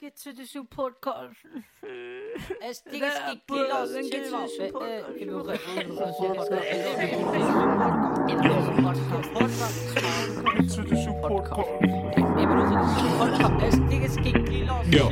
[0.00, 1.36] Gibt's wieder so Podcast?
[2.66, 3.92] Es gibt Kilos.
[3.92, 4.08] Dann
[13.18, 13.62] Podcast.
[13.62, 14.86] Es Ding es gibt Kilos.
[14.90, 15.10] Ja.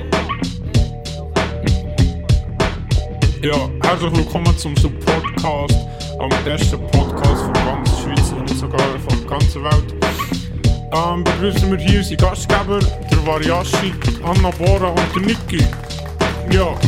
[3.43, 5.87] Ja, herzlich willkommen zum Support-Cast,
[6.19, 9.95] am besten Podcast von ganz Schweiz und sogar von der ganzen Welt.
[10.95, 12.81] Ähm, begrüßen wir hier unsere Gastgeber,
[13.19, 13.93] der Variashi,
[14.23, 15.59] Anna Bora und Niki.
[16.51, 16.79] Ja.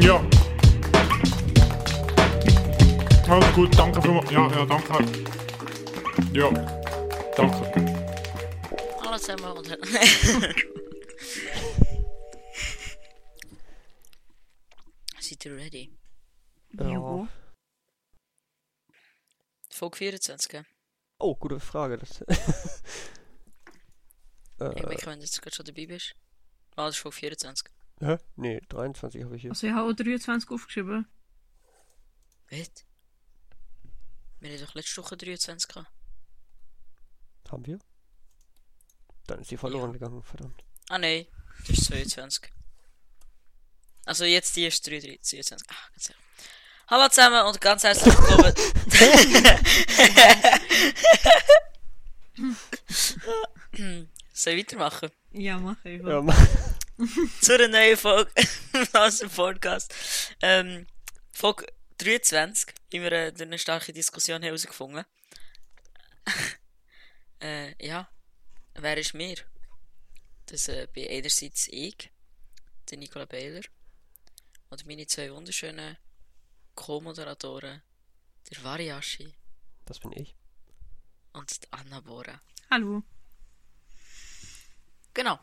[0.00, 0.24] Ja.
[3.28, 4.30] Alles gut, danke vielmals.
[4.30, 5.04] Ja, ja, danke.
[6.32, 6.50] Ja,
[7.36, 7.72] danke.
[9.18, 9.66] Zusammen und
[15.20, 15.90] Seid ihr ready?
[16.72, 17.28] Jo.
[19.70, 20.64] Folge 24, gell?
[21.18, 21.98] Oh, gute Frage.
[21.98, 22.24] Das
[24.60, 26.14] Ich äh, merke, wenn du jetzt gerade schon dabei bist.
[26.76, 27.66] Ah, das ist Folge 24.
[28.00, 28.18] hä?
[28.36, 29.50] Nee, 23 habe ich hier.
[29.52, 31.06] Also ich habe auch 23 aufgeschrieben.
[32.50, 32.70] Was?
[34.40, 35.90] Wir haben doch letzte Woche 23 gehabt.
[37.50, 37.78] Haben wir?
[39.26, 40.62] Dann ist sie verloren gegangen, verdammt.
[40.88, 41.26] Ah, nein.
[41.66, 42.50] Das ist 22.
[44.04, 45.70] Also jetzt die ist 23, 22.
[45.70, 46.24] Ah, ganz ehrlich.
[46.88, 48.54] Hallo zusammen und ganz herzlich willkommen.
[54.42, 55.10] Soll ich weitermachen?
[55.32, 56.00] Ja, mach ich.
[56.02, 56.48] Ja, ma-
[57.42, 58.30] zu einer neuen Folge
[58.94, 59.94] aus dem Podcast.
[60.40, 60.86] Ähm,
[61.32, 61.66] Folge
[61.98, 65.04] 23, wie wir äh, durch eine starke Diskussion herausgefunden
[67.42, 68.08] äh, Ja,
[68.74, 69.36] wer ist mir?
[70.46, 72.10] Das äh, bin einerseits ich,
[72.90, 73.62] der Nicola Baylor,
[74.70, 75.96] und meine zwei wunderschönen
[76.74, 77.82] Co-Moderatoren,
[78.50, 79.34] der Variashi
[79.84, 80.34] das bin ich.
[81.32, 82.40] und die Anna Bora.
[82.70, 83.02] Hallo.
[85.20, 85.38] Genau.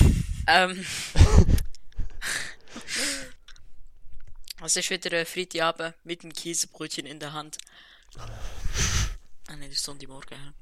[0.46, 0.84] ähm.
[4.62, 7.56] Es ist wieder ein Freitagabend mit dem Käsebrötchen in der Hand.
[8.18, 10.36] Ah ne, das ist Sonntagmorgen.
[10.36, 10.52] Ja.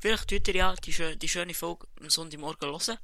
[0.00, 2.98] Vielleicht tut ihr ja die, schö die schöne Folge am Sonntagmorgen hören.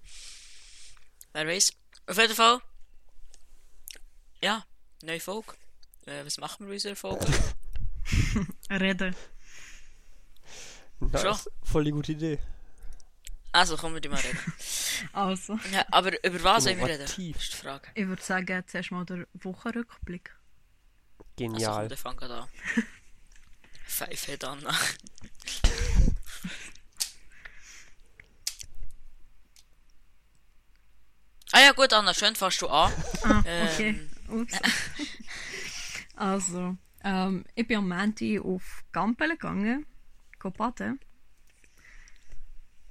[1.32, 1.72] Wer weiß.
[2.08, 2.60] Auf jeden Fall.
[4.42, 4.66] Ja,
[5.02, 5.54] neue Folge.
[6.06, 7.24] Äh, was machen wir in unserer Folge?
[8.70, 9.14] Reden.
[10.98, 12.40] Das ist voll die gute Idee.
[13.52, 14.38] Also, kommen wir die mal reden.
[15.12, 17.02] Also, Ja, aber über was sollen wir reden?
[17.04, 17.88] Ist die Frage.
[17.94, 20.30] ich würde sagen, zuerst mal der Wochenrückblick.
[21.18, 21.78] Also, Genial.
[21.80, 22.48] komm, der fängt an.
[23.86, 24.72] Five Head Anna.
[31.52, 32.92] ah ja, gut, Anna, schön fährst du an.
[33.24, 33.68] Ah, Ähm.
[33.68, 34.00] okay.
[34.28, 34.58] Ups.
[36.16, 39.86] also, ähm, ich bin am Montag auf Gampele gegangen,
[40.56, 41.00] baden.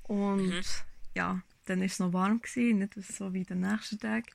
[0.09, 0.61] Und Mhm.
[1.15, 4.25] ja, dann war es noch warm, gewesen, nicht so wie der nächste Tag.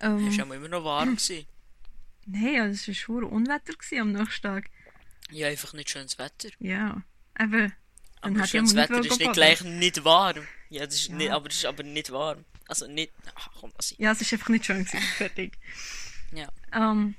[0.00, 1.10] Ähm, Es war ja immer noch warm.
[1.16, 1.46] Gewesen.
[2.26, 4.70] Nein, also es war schon Unwetter gewesen am nächsten Tag.
[5.30, 6.48] Ja, einfach nicht schönes Wetter.
[6.58, 7.02] Ja,
[7.38, 7.72] eben.
[8.22, 10.46] Dann Aber schönes Wetter nicht ist nicht gleich nicht warm.
[10.68, 11.14] Ja, das ist Ja.
[11.14, 12.44] nicht, aber das ist aber nicht warm.
[12.66, 13.12] Also nicht.
[13.36, 15.00] Ach, komm, also, Ja, es ist einfach nicht schön gewesen.
[15.16, 15.58] Fertig.
[16.32, 16.48] ja.
[16.72, 17.14] Ähm,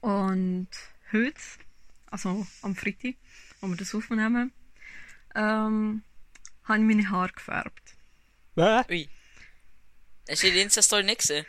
[0.00, 0.68] und
[1.12, 1.40] heute,
[2.10, 3.14] also am Freitag,
[3.60, 4.52] wo wir das aufnehmen,
[5.34, 6.02] ähm,
[6.68, 7.96] habe ich meine Haare gefärbt.
[8.56, 8.82] Hä?
[8.90, 9.08] Ui.
[10.28, 11.46] Hast du die Insta-Story nicht gesehen?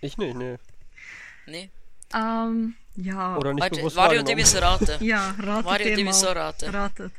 [0.00, 0.56] Ich nicht, nee.
[1.46, 1.70] Nee.
[2.14, 3.36] Ähm, ja.
[3.36, 5.04] Oder nicht Warte, bewusst Mario und ich müssen raten.
[5.04, 6.04] Ja, ratet Mario und ich mal.
[6.04, 6.70] müssen so raten.
[6.74, 7.12] Ratet.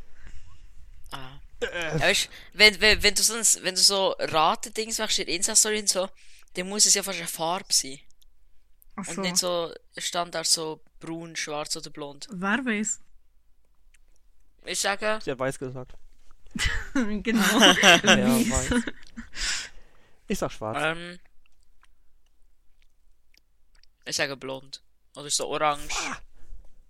[1.11, 1.39] Ah.
[1.61, 5.79] Ja, weißt, wenn, wenn, wenn, du so, ein- wenn du so Ratendings machst in Insta-Story
[5.79, 6.09] und so,
[6.55, 7.99] dann muss es ja fast eine Farbe sein.
[8.95, 9.21] Ach Und so.
[9.21, 12.27] nicht so Standard so braun, schwarz oder blond.
[12.31, 12.99] Wer weiß?
[14.65, 15.93] Ich sage, Sie hat weiß gesagt.
[16.93, 17.59] genau.
[18.03, 18.83] Ja, weiß.
[20.27, 20.77] Ich sag schwarz.
[20.79, 21.19] ähm,
[24.05, 24.81] ich sage blond.
[25.15, 25.89] Oder so orange.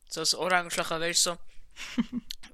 [0.07, 2.03] So das Orangeliche, weißt du, so,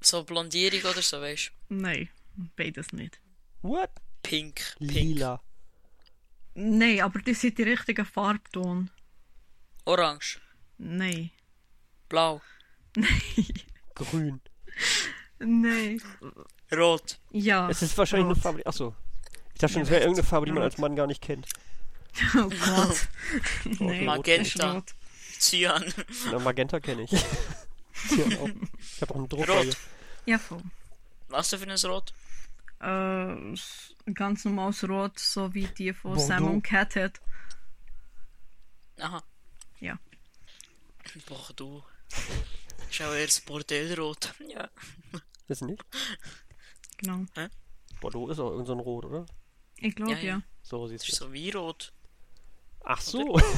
[0.00, 1.74] so Blondierung oder so, weißt du.
[1.74, 2.08] Nein,
[2.56, 3.20] beides nicht.
[3.62, 3.90] What?
[4.22, 4.90] Pink, pink.
[4.92, 5.40] Lila.
[6.54, 8.90] Nein, aber das sind die richtigen Farbton.
[9.84, 10.40] Orange,
[10.78, 11.30] Nein.
[12.08, 12.40] blau,
[13.94, 14.40] Grün.
[15.38, 16.00] Nein.
[16.72, 17.18] Rot.
[17.30, 17.68] Ja.
[17.68, 18.36] Es ist wahrscheinlich rot.
[18.36, 18.66] eine Farbe.
[18.66, 18.94] Achso.
[19.54, 21.46] Ich dachte schon, es wäre irgendeine Farbe, die man als Mann gar nicht kennt.
[22.34, 23.08] Oh Gott.
[23.78, 24.42] Nein, Magenta.
[24.42, 24.94] ist rot.
[25.38, 25.94] Cyan.
[26.32, 27.12] Na, Magenta kenne ich.
[27.12, 27.18] ja,
[28.38, 28.48] auch.
[28.80, 29.68] Ich habe auch einen Druckfolge.
[29.68, 29.76] Rot.
[30.26, 30.62] Ja, voll.
[31.28, 32.12] Was du für ein Rot?
[32.80, 36.26] Äh, ganz normales Rot, so wie die von Bordeaux.
[36.26, 37.20] Sam und Cat hat.
[38.98, 39.22] Aha.
[39.78, 39.98] Ja.
[41.26, 41.82] Boah, du.
[42.90, 44.34] Schau eher das Bordellrot.
[44.48, 44.68] Ja.
[45.48, 45.82] Das nicht?
[47.00, 47.24] Genau.
[47.34, 47.48] Hä?
[48.00, 49.26] Bordeaux ist auch irgend so ein Rot, oder?
[49.76, 50.24] Ich glaube, Ja, ja.
[50.36, 50.42] ja.
[50.62, 51.16] So ist aus.
[51.16, 51.92] so wie rot.
[52.84, 53.40] Ach so.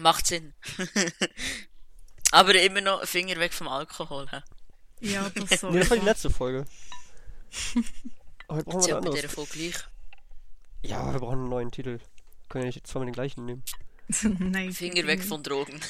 [0.00, 0.54] Macht Sinn.
[2.32, 4.26] Aber immer noch Finger weg vom Alkohol.
[4.30, 4.40] Hä?
[5.00, 5.70] Ja, das so.
[5.70, 6.64] nee, das war die letzte Folge.
[8.48, 9.20] Heute brauchen wir ja ein bei anderes.
[9.20, 9.84] dieser Folge gleich.
[10.82, 12.00] Ja, wir brauchen einen neuen Titel.
[12.48, 13.62] Können ja nicht zweimal den gleichen nehmen.
[14.38, 14.72] Nein.
[14.72, 15.80] Finger weg von Drogen.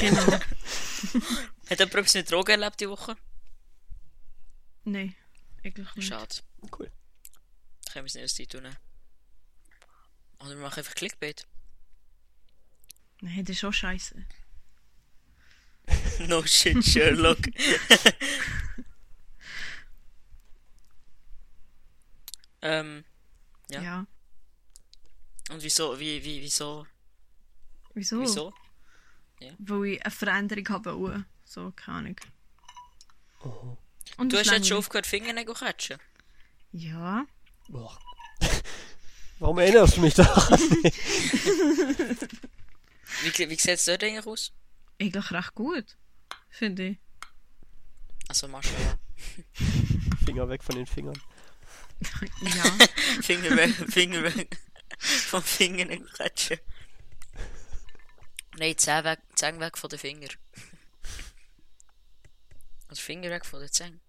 [0.00, 0.32] Genau.
[0.32, 3.16] Hat jemand etwas mit Drogen erlebt die Woche?
[4.84, 5.14] Nein,
[5.64, 6.08] eigentlich nicht.
[6.08, 6.34] Schade.
[6.78, 6.90] Cool.
[7.92, 8.66] Können wir es nicht als Zeit tun.
[10.40, 11.46] Oder wir machen einfach Clickbait.
[13.20, 14.24] Nein, das ist schon scheiße.
[16.28, 17.38] No shit, Sherlock.
[22.62, 23.04] ähm,
[23.70, 23.82] Ja.
[23.82, 24.06] Ja.
[25.50, 26.86] und wieso, wie, wie, wieso,
[27.94, 28.20] Wieso?
[28.20, 28.54] wieso?
[29.58, 31.24] Weil ich eine Veränderung habe.
[31.44, 32.16] So, keine Ahnung.
[33.42, 33.76] Oh.
[34.16, 35.98] Und Du hast jetzt schon aufgehört, Fingernägel zu catchen.
[36.72, 37.26] Ja.
[37.68, 37.98] Boah.
[39.38, 40.58] Warum erinnerst du mich daran?
[43.22, 44.52] Wie, wie sieht es dort eigentlich aus?
[45.00, 45.96] Eigentlich recht gut.
[46.48, 46.98] Finde ich.
[48.28, 48.98] Also, Maschallah.
[50.24, 51.20] Finger weg von den Fingern.
[52.40, 52.64] Ja.
[53.20, 54.58] Finger weg, Finger weg.
[54.98, 56.58] Vom Fingernägel catchen.
[58.56, 60.30] Nein, Zähne weg, Zähne weg von den Fingern.
[62.90, 64.00] Also Finger weg von den Zähnen.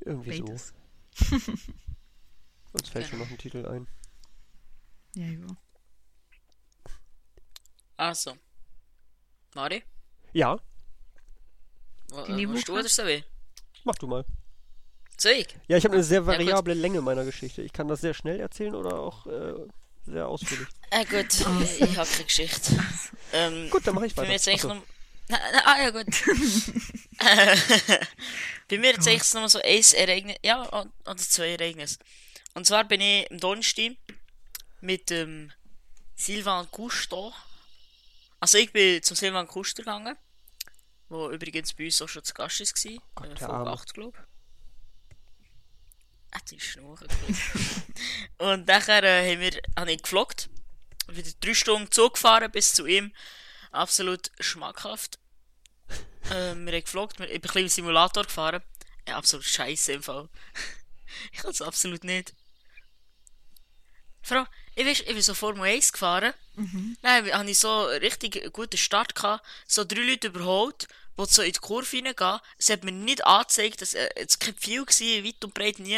[0.00, 0.74] Irgendwie Beides.
[1.14, 1.36] so.
[2.72, 3.10] Uns fällt Ja.
[3.10, 3.86] schon noch ein Titel ein.
[5.14, 5.46] Ja, ja.
[7.96, 8.36] Also.
[9.54, 9.82] Mari,
[10.32, 10.58] Ja,
[12.10, 13.24] wo, äh, musst du oder so wie?
[13.84, 14.24] mach du mal.
[15.16, 15.48] Soll ich?
[15.66, 17.62] Ja, ich habe eine sehr variable Länge meiner Geschichte.
[17.62, 19.54] Ich kann das sehr schnell erzählen oder auch äh,
[20.04, 20.68] sehr ausführlich.
[20.90, 22.72] Äh, gut, ich, ich habe keine Geschichte.
[23.30, 24.26] Ähm, Gut, dann mache ich weiter.
[24.26, 24.82] mir jetzt eigentlich.
[25.30, 26.06] Ah, ja, gut.
[28.68, 30.36] bei mir jetzt eigentlich noch so ein Ereignis...
[30.42, 31.98] Ja, und- oder zwei Ereignisse.
[32.54, 33.92] Und zwar bin ich am Donnerstag
[34.80, 35.52] mit dem
[36.14, 37.32] Silvan Kuster.
[38.40, 40.16] Also ich bin zum Silvan Kuster gegangen,
[41.08, 43.02] wo übrigens bei uns auch schon zu Gast ist, war.
[43.14, 43.70] Gott, Äh, Folge Arme.
[43.70, 44.24] 8, glaube ich.
[46.30, 47.08] Ah, die Schnurren.
[48.38, 50.50] Und nachher äh, haben wir, habe ich gefloggt.
[51.08, 53.14] Wieder drei Stunden Zug gefahren bis zu ihm.
[53.70, 55.18] Absolut schmackhaft.
[56.30, 58.62] ähm, wir haben gefloggt, wir- ich bin ein bisschen im Simulator gefahren.
[59.06, 60.28] Ja, absolut scheiße im Fall.
[61.32, 62.34] ich kann es absolut nicht.
[64.22, 64.44] Frau,
[64.74, 66.34] ich bin, ich bin so Formel 1 gefahren.
[67.02, 69.46] Dann habe ich so einen richtig guten Start gehabt.
[69.66, 70.88] So drei Leute überholt,
[71.18, 72.40] die so in die Kurve reingehen.
[72.58, 75.96] Es hat mir nicht angezeigt, dass äh, es kein Pfeil war, weit und breit nie.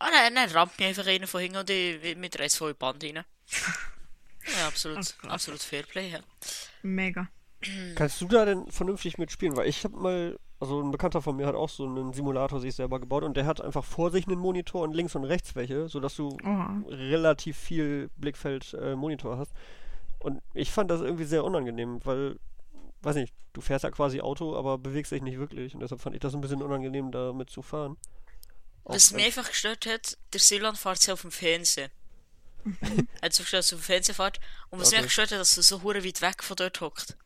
[0.00, 3.02] Ah, dann, dann rammt mich einfach einer von hinten und ich mit der voll Band
[3.02, 3.24] rein.
[4.56, 5.30] Ja, absolut, Gott.
[5.30, 6.20] absolut Fairplay, ja.
[6.82, 7.28] Mega.
[7.96, 9.56] Kannst du da denn vernünftig mitspielen?
[9.56, 12.74] Weil ich habe mal, also ein Bekannter von mir hat auch so einen Simulator sich
[12.74, 15.88] selber gebaut und der hat einfach vor sich einen Monitor und links und rechts welche,
[15.88, 16.88] sodass du Oh.
[16.88, 19.52] relativ viel Blickfeld äh, Monitor hast.
[20.20, 22.38] Und ich fand das irgendwie sehr unangenehm, weil,
[23.02, 25.74] weiß nicht, du fährst ja quasi Auto, aber bewegst dich nicht wirklich.
[25.74, 27.96] Und deshalb fand ich das ein bisschen unangenehm, damit zu fahren.
[28.84, 31.90] Auch Was mich einfach gestört hat, der Silvan fährt ja auf dem Fernsehen.
[32.80, 32.88] Er
[33.28, 34.40] hat er auf dem Fernsehen fährt.
[34.70, 34.96] Und was Okay.
[34.96, 37.16] einfach gestört hat, dass er so hure weit weg von dort hockt.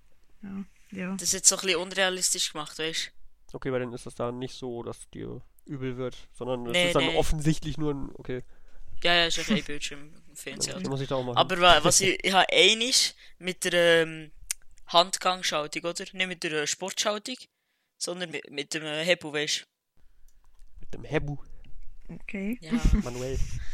[0.43, 0.65] Ja.
[0.91, 1.13] Ja.
[1.15, 3.11] Das ist jetzt so ein bisschen unrealistisch gemacht, weißt
[3.55, 6.87] Okay, weil dann ist das da nicht so, dass dir übel wird, sondern es Nee,
[6.89, 7.17] ist dann nee.
[7.17, 8.43] offensichtlich nur ein, okay,
[9.01, 9.09] du?
[9.09, 10.73] Ja, ja, ist ja kein Bildschirm im Fernsehen.
[10.73, 10.91] das Also.
[10.91, 11.37] muss ich da auch machen.
[11.37, 14.31] Aber wa- was ich, ich habe einig mit der ähm,
[14.87, 16.05] Handgangschaltung, oder?
[16.13, 17.37] Nicht mit der äh, Sportschaltung,
[17.99, 19.67] sondern mit, mit dem äh, Hebel, weißt
[20.81, 21.37] Mit dem Hebu,
[22.09, 22.59] Okay.
[22.61, 22.73] Ja,
[23.03, 23.39] manuell.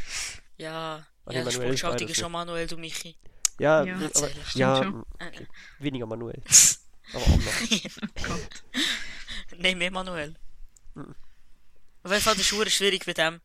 [0.59, 1.07] ja.
[1.25, 2.15] Ah, ja, beides, ist ne?
[2.15, 3.17] schon manuell, du Michi.
[3.59, 5.47] Ja, Ja, aber, ja, okay.
[5.79, 6.41] weniger manuell.
[7.13, 8.39] aber auch noch.
[9.59, 10.35] Nein, mehr manuell.
[10.95, 11.15] Mhm.
[12.03, 13.41] Auf jeden Fall das ist verdammt schwierig mit dem.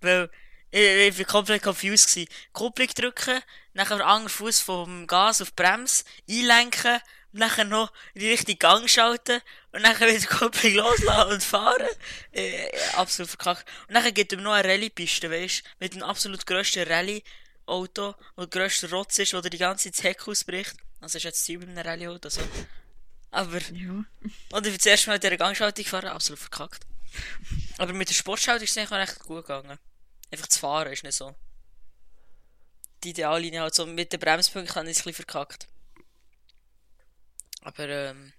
[0.00, 0.30] Weil
[0.70, 2.08] ich, ich war komplett confused.
[2.08, 2.28] Gewesen.
[2.52, 3.40] Kupplung drücken,
[3.74, 7.00] nachher den anderen Fuß vom Gas auf die Bremse, einlenken,
[7.38, 9.40] nachher noch in die richtige Gang schalten
[9.72, 11.88] und nachher wieder Kupplung loslassen und fahren.
[12.32, 13.64] Äh, absolut verkackt.
[13.88, 18.44] Und nachher gibt es noch eine Rallye-Piste, weißt du, mit dem absolut grössten Rallye-Auto, wo
[18.44, 20.76] der grösste Rotz ist, wo dir die ganze Zeit das Heck ausbricht.
[21.00, 22.40] Also ist jetzt Ziel mit einem Rallye-Auto so.
[23.30, 24.04] Aber Ja.
[24.50, 26.86] und ich bin zuerst mal mit dieser Gangschaltung gefahren, absolut verkackt.
[27.78, 29.78] Aber mit der Sportschaltung ist es eigentlich recht gut gegangen.
[30.30, 31.34] Einfach zu fahren ist nicht so.
[33.04, 35.68] Die Ideallinie halt so mit den Bremspunkten habe ich es ein bisschen verkackt.
[37.68, 38.32] Aber ähm,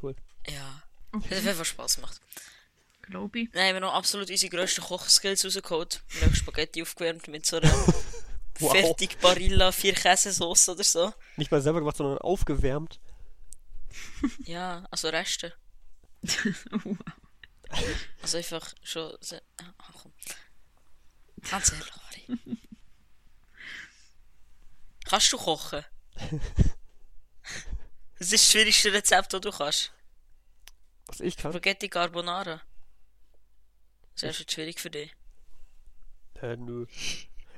[0.00, 0.14] Cool.
[0.48, 0.82] ja.
[1.12, 2.20] Es hat auf jeden Fall Spass gemacht.
[3.02, 3.50] Glaube ich.
[3.50, 6.00] Dann haben wir noch absolut unsere grössten Kochskills rausgeholt.
[6.10, 7.72] Wir haben Spaghetti aufgewärmt mit so einer
[8.60, 8.72] Wow.
[8.72, 11.12] fertig Barilla, vier Käsesauce oder so.
[11.36, 13.00] Nicht mal selber gemacht, sondern aufgewärmt.
[14.44, 15.52] Ja, also Reste.
[16.84, 16.96] wow.
[18.22, 19.16] Also einfach schon.
[19.58, 20.12] Ah, komm.
[21.50, 22.38] Ganz ehrlich, Harry.
[25.06, 25.84] Kannst du kochen?
[28.20, 29.92] Das ist das schwierigste Rezept, das du kannst.
[31.06, 31.52] Was ich kann.
[31.52, 32.60] Spaghetti Carbonara.
[34.14, 35.10] Das ist schon schwierig für dich.
[36.42, 36.84] Äh, nö.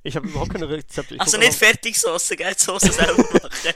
[0.05, 1.17] Ich habe überhaupt keine Rezepte.
[1.17, 2.55] Ich Also nicht Fertigsoße, gell?
[2.55, 3.75] Die Soße selber machen.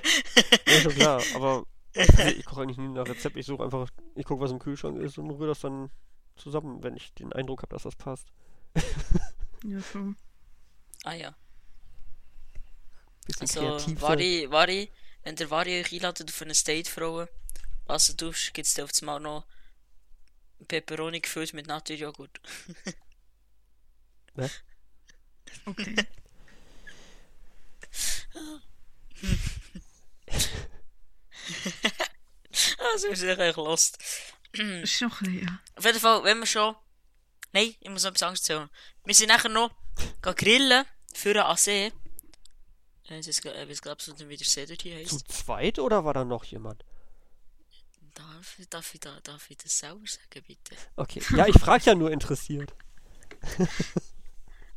[0.66, 3.37] Ja, schon klar, aber ich, ich koche eigentlich nie nach Rezept.
[3.37, 5.90] Ich suche einfach, ich gucke, was im Kühlschrank ist und rühre das dann
[6.37, 8.28] zusammen, wenn ich den Eindruck habe, dass das passt.
[9.64, 10.14] Ja, voll.
[11.02, 11.35] ah ja.
[13.26, 14.50] Bisschen Also, kreativ sein.
[14.52, 14.93] Vari,
[15.26, 17.28] Vari, wenn der Vari euch einladet auf eine State Frauen,
[17.87, 19.45] was du tust, gibt's dir auf das Mal noch
[20.68, 22.40] Peperoni gefüllt mit Naturjoghurt.
[25.64, 25.97] Okay.
[32.78, 33.99] Also, wir sind echt lost.
[34.52, 35.61] ist schon ein bisschen, ja.
[35.76, 36.76] Auf jeden Fall, wenn wir schon.
[37.52, 38.71] Nein, ich muss noch etwas anderes erzählen.
[39.04, 39.71] Wir sind nachher noch
[40.23, 41.92] gehen grillen für einen an See.
[43.08, 46.14] Äh, Ich weiß glaube ich, nicht, wie der See dort hier Zu zweit oder war
[46.14, 46.84] da noch jemand?
[48.14, 50.75] Darf, darf, ich, da, darf ich das selber sagen, bitte?
[50.96, 51.22] Okay.
[51.36, 52.72] Ja, ich frage ja nur interessiert.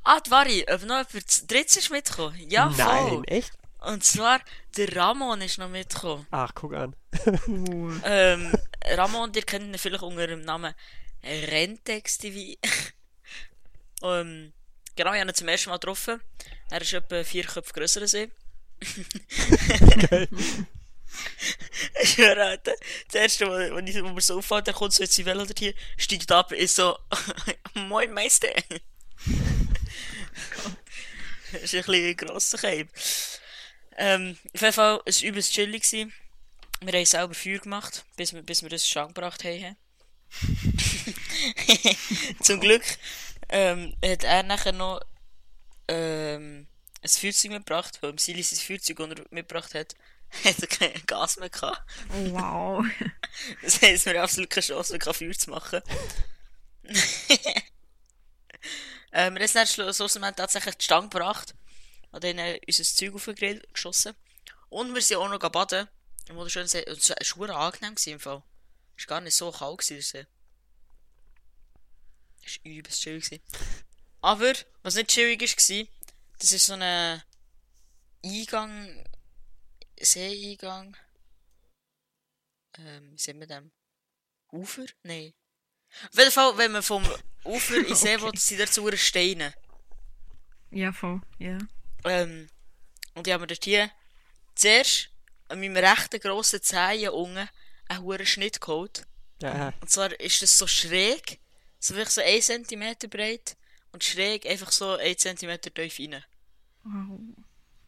[0.03, 2.50] Ah, die Vari, ob noch jemand drittes ist mitgekommen?
[2.50, 2.77] Ja, voll.
[2.86, 3.51] Nein, echt?
[3.79, 4.39] Und zwar,
[4.75, 6.25] der Ramon ist noch mitgekommen.
[6.31, 6.95] Ach, guck an.
[8.03, 8.51] Ähm,
[8.86, 10.74] Ramon, ihr kennt ihn vielleicht unter dem Namen
[11.24, 12.57] Rentex TV.
[14.01, 14.53] ähm,
[15.00, 16.22] genau, ich habe ihn zum ersten Mal getroffen.
[16.70, 18.29] Er ist etwa vier Köpfe grösser als ich.
[22.03, 22.75] Ich höre, Alter,
[23.08, 25.74] das erste Mal, wenn ich, mir so auffällt, der kommt so jetzt in Velo hier,
[25.98, 26.98] steigt ab, ist so,
[27.74, 28.50] Moin Meister.
[31.51, 32.88] das ist ein bisschen grosser Keim.
[33.98, 35.82] Ähm, auf jeden Fall, es war übelst chillig.
[35.82, 36.13] gewesen.
[36.82, 39.75] Wir haben selber Feuer gemacht, bis wir, bis wir das schon gebracht haben.
[42.44, 42.84] Zum Glück
[43.50, 45.01] ähm, hat er nachher noch
[45.88, 46.68] ähm,
[47.01, 49.96] ein Feuerzeug mitgebracht, weil im Sili sein Feuerzeug, er mitgebracht hat,
[50.44, 51.82] hat er kein Gas mehr gehabt.
[52.10, 52.86] Oh, wow.
[53.62, 55.82] Das heisst, wir haben absolut keine Chance mehr, Feuer zu machen.
[59.13, 61.56] ähm, wir haben dann schlussendlich tatsächlich die Stange gebracht
[62.12, 64.13] und dann äh, unser Zeug auf den Grill geschossen.
[64.70, 65.88] Und wir sind auch noch baden.
[66.27, 66.88] Im wunderschönen See.
[66.88, 68.44] Und es war schwer angenehm im Fall.
[68.98, 70.27] Es war gar nicht so kalt gewesen,
[72.50, 73.41] Es war übelst chill gewesen.
[74.22, 74.53] Aber,
[74.84, 75.88] was nicht chillig war,
[76.39, 77.22] das ist so ein
[78.24, 79.06] Eingang,
[80.01, 80.98] See-Eingang.
[82.77, 83.72] Ähm, wie sehen wir dem?
[84.51, 84.86] Ufer?
[85.03, 85.34] Nein.
[86.12, 87.03] Auf jeden Fall, wenn man vom
[87.44, 88.24] Ufer in den See Okay.
[88.24, 89.53] will, sind dort so Steine.
[90.72, 91.22] Ja, voll.
[91.39, 91.58] Ja.
[92.06, 92.50] Ähm,
[93.15, 93.91] und ich habe mir dort hier
[94.56, 95.10] zuerst
[95.48, 97.50] an meinem rechten grossen Zehen unten
[97.88, 99.06] einen hohen Schnitt geholt.
[99.41, 101.39] Ja, Und zwar ist das so schräg,
[101.79, 103.57] so vielleicht so 1 cm breit
[103.91, 106.24] und schräg einfach so 1 cm tief rein.
[106.83, 107.19] Wow.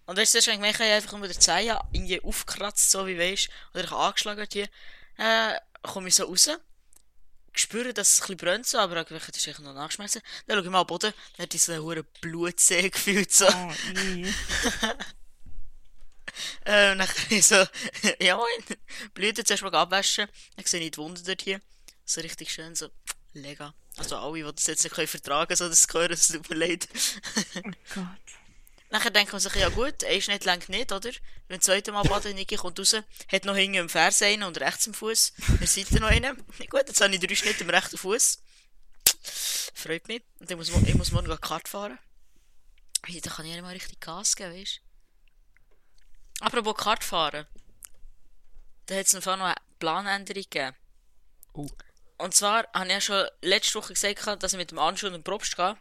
[0.06, 3.18] Und weißt du, das eigentlich ich habe einfach nur den Zehen irgendwie aufgekratzt, so wie
[3.18, 4.68] weißt, oder ich habe angeschlagen hier.
[5.18, 6.50] Äh, komme ich so raus,
[7.54, 10.22] spüre, dass es ein bisschen brennt so, aber ich das ist noch nachschmerzen.
[10.48, 13.48] Dann schaue ich mal am Boden, dann hat ich so einen hohen Blutsee gefühlt, so.
[13.48, 14.34] Oh, nee.
[16.66, 17.56] Ähm, dann ich so,
[18.20, 18.78] ja moin,
[19.14, 21.60] Blüten zuerst mal abwaschen, dann sehe ich die Wunde dort hier,
[22.06, 22.90] so richtig schön, so,
[23.34, 23.74] lega.
[23.98, 26.56] Also alle, die das jetzt nicht können vertragen so das zu hören, es tut mir
[26.56, 26.88] leid.
[27.56, 27.62] Oh
[27.96, 28.06] Gott.
[28.92, 31.12] Nachher denkt man sich, ja gut, ein Schnitt längt nicht, oder?
[31.48, 34.60] Wenn das zweite Mal baden, Niki kommt raus, hat noch hinten im Ferse einen und
[34.60, 36.36] rechts im Fuß, der Seite noch einen.
[36.70, 38.40] Gut, jetzt habe ich drei Schnitte im rechten Fuß.
[39.74, 40.24] Freut mich.
[40.40, 42.00] Und dann muss ich muss morgen Kart fahren.
[43.06, 44.82] Hey, da kann ich nicht mal richtig Gas geben, weißt
[46.40, 46.46] du?
[46.46, 47.48] Apropos Kart fahren.
[48.88, 50.76] Da hat es noch eine Planänderung gegeben.
[51.54, 51.68] Oh.
[52.22, 55.14] Und zwar habe ich ja schon letzte Woche gesagt, dass ich mit dem Anschuh und
[55.14, 55.76] dem Probst gehe.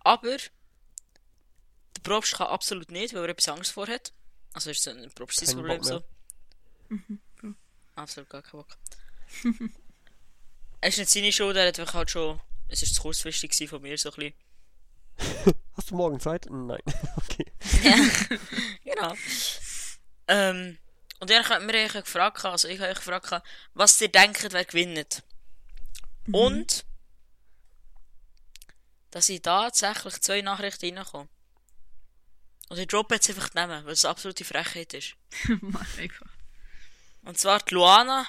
[0.00, 4.12] Aber der Probst kann absolut nicht, weil er etwas Angst vorhat.
[4.52, 6.04] Also ist es ein Probst sein Keinen Problem so.
[7.96, 8.76] Absolut gar kein Bock.
[10.80, 12.40] es ist nicht seine Schuld, er hat halt schon.
[12.68, 14.32] Es ist zu kurzfristig von mir, so ein
[15.16, 15.54] bisschen.
[15.76, 16.46] Hast du morgen Zeit?
[16.48, 16.80] Nein.
[17.16, 17.50] Okay.
[18.84, 19.14] Genau.
[20.28, 20.78] Ähm,
[21.20, 23.42] und ich habe mir eigentlich gefragt, also ich habe euch gefragt,
[23.74, 25.22] was ihr denkt, wer gewinnt.
[26.32, 26.84] Und,
[29.10, 31.28] dass ich tatsächlich zwei Nachrichten reinkomme.
[32.68, 35.14] Und ich droppe jetzt einfach die Namen, weil es eine absolute Frechheit ist.
[35.60, 36.28] Mach einfach.
[37.22, 38.26] Und zwar die Luana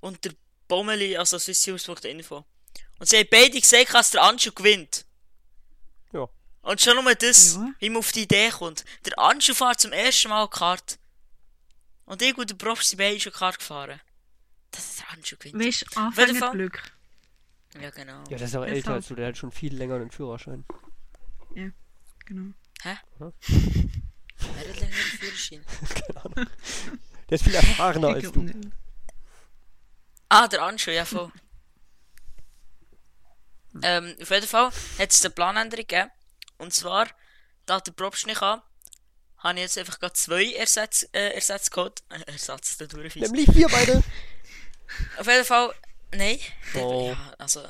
[0.00, 0.32] und der
[0.68, 2.44] Bommeli, also swissnews.info.
[2.98, 5.04] Und sie haben beide gesagt, dass der Anschu gewinnt.
[6.12, 6.28] Ja.
[6.62, 7.72] Und schon nur das, Ja.
[7.78, 8.84] wie man auf die Idee kommt.
[9.04, 10.98] Der Anschu fährt zum ersten Mal Kart.
[12.04, 14.00] Und ich und der Prof sind beide schon Kart gefahren.
[14.70, 15.64] dass der Handschuh gewinnt.
[15.64, 16.82] Weißt du, Anfängerglück.
[17.80, 18.22] Ja, genau.
[18.28, 18.68] Ja, der ist auch Deshalb.
[18.68, 20.64] älter als du, der hat schon viel länger einen Führerschein.
[22.26, 22.52] Genau.
[22.82, 22.96] Hä?
[23.18, 25.64] Wer hat länger den Führerschein?
[26.06, 26.50] Keine Ahnung.
[27.28, 28.42] Der ist viel erfahrener Ich als du.
[28.42, 28.68] nicht.
[30.28, 31.30] Ah, der Anschuh, ja voll.
[33.82, 36.10] ähm, auf jeden Fall hat es eine Planänderung gegeben.
[36.58, 37.08] Und zwar,
[37.66, 38.60] da der Probst nicht an,
[39.42, 42.02] habe ich jetzt einfach gerade zwei Ersatz, äh, Ersatz geholt.
[42.10, 43.22] Äh, Ersatz, der tut fies.
[43.22, 44.02] Nämlich wir beide.
[45.18, 45.74] Auf jeden Fall,
[46.12, 46.38] nein.
[46.74, 47.10] Der, Oh.
[47.10, 47.64] Ja, also,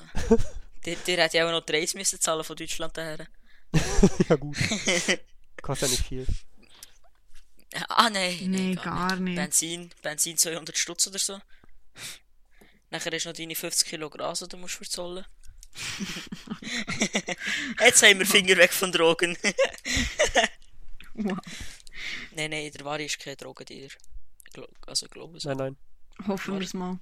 [0.85, 3.27] der, der hätte ja auch noch die Reise müssen zahlen von Deutschland daher.
[4.29, 4.57] ja gut.
[5.63, 6.27] Kostet ja nicht viel.
[7.89, 8.39] Ah, nein.
[8.43, 9.37] Nee, gar gar nicht.
[9.37, 11.41] Benzin, Benzin 200 Stutz oder so.
[12.91, 15.25] Nachher du noch deine 50 Kilo Gras, die du musst verzollen.
[17.81, 19.39] Jetzt haben wir Finger weg von Drogen.
[21.15, 21.39] Wow.
[22.37, 23.89] nein, nein, der Vari ist kein Drogendealer.
[24.87, 25.45] Also, glaube ich.
[25.45, 25.77] Nein, nein.
[26.27, 26.99] Hoffen wir es mal.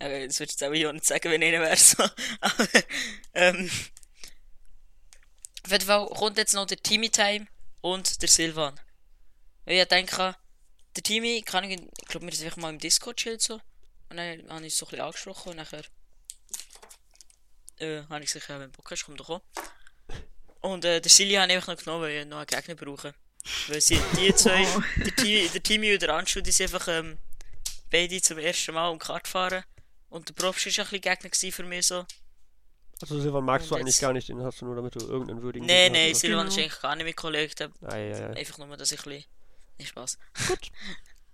[0.00, 2.02] Ja, das würdest du jetzt auch hier nicht sagen, wenn einer wäre so.
[2.40, 2.68] Aber,
[3.34, 3.70] ähm,
[5.64, 7.46] auf jeden Fall kommt jetzt noch der Timmy Time
[7.82, 8.80] und der Silvan.
[9.64, 10.36] Weil ich denke,
[10.96, 13.60] der Timmy kann ich, ich glaube, wir sind einfach mal im Discord chillt so.
[14.08, 15.84] Und dann habe ich es so ein bisschen angesprochen und nachher,
[17.78, 19.42] äh, habe ich gesagt, ja, wenn du Bock hast, komm doch auch.
[20.60, 23.14] Und äh, der Silly habe ich einfach noch genommen, weil ich noch einen Gegner brauche.
[23.68, 24.82] Weil sie, die zwei, Wow.
[24.96, 27.18] der, Timmy, der Timmy und der Anschu, die sind einfach, ähm,
[27.90, 29.64] beide zum ersten Mal um Kart fahren.
[30.10, 32.04] Und der Probst war ein bisschen Gegner gewesen für mich so.
[33.00, 35.40] Also Silvan magst du eigentlich jetzt- gar nicht, den hast du nur, damit du irgendeinen
[35.40, 36.50] würdigen Nee, Gegner nee, hast, Silvan Genau.
[36.50, 37.70] ist eigentlich gar nicht mein Kollege.
[37.88, 38.26] Ei.
[38.36, 39.24] einfach nur, dass ich ein bisschen...
[39.78, 40.18] Nicht Spaß.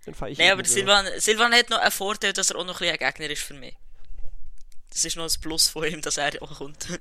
[0.05, 2.79] Den fahr ich Nee, aber Silvan, Silvan hat noch einen Vorteil, dass er auch noch
[2.79, 3.75] ein bisschen ein Gegner ist für mich.
[4.89, 6.87] Das ist noch ein Plus von ihm, dass er auch kommt.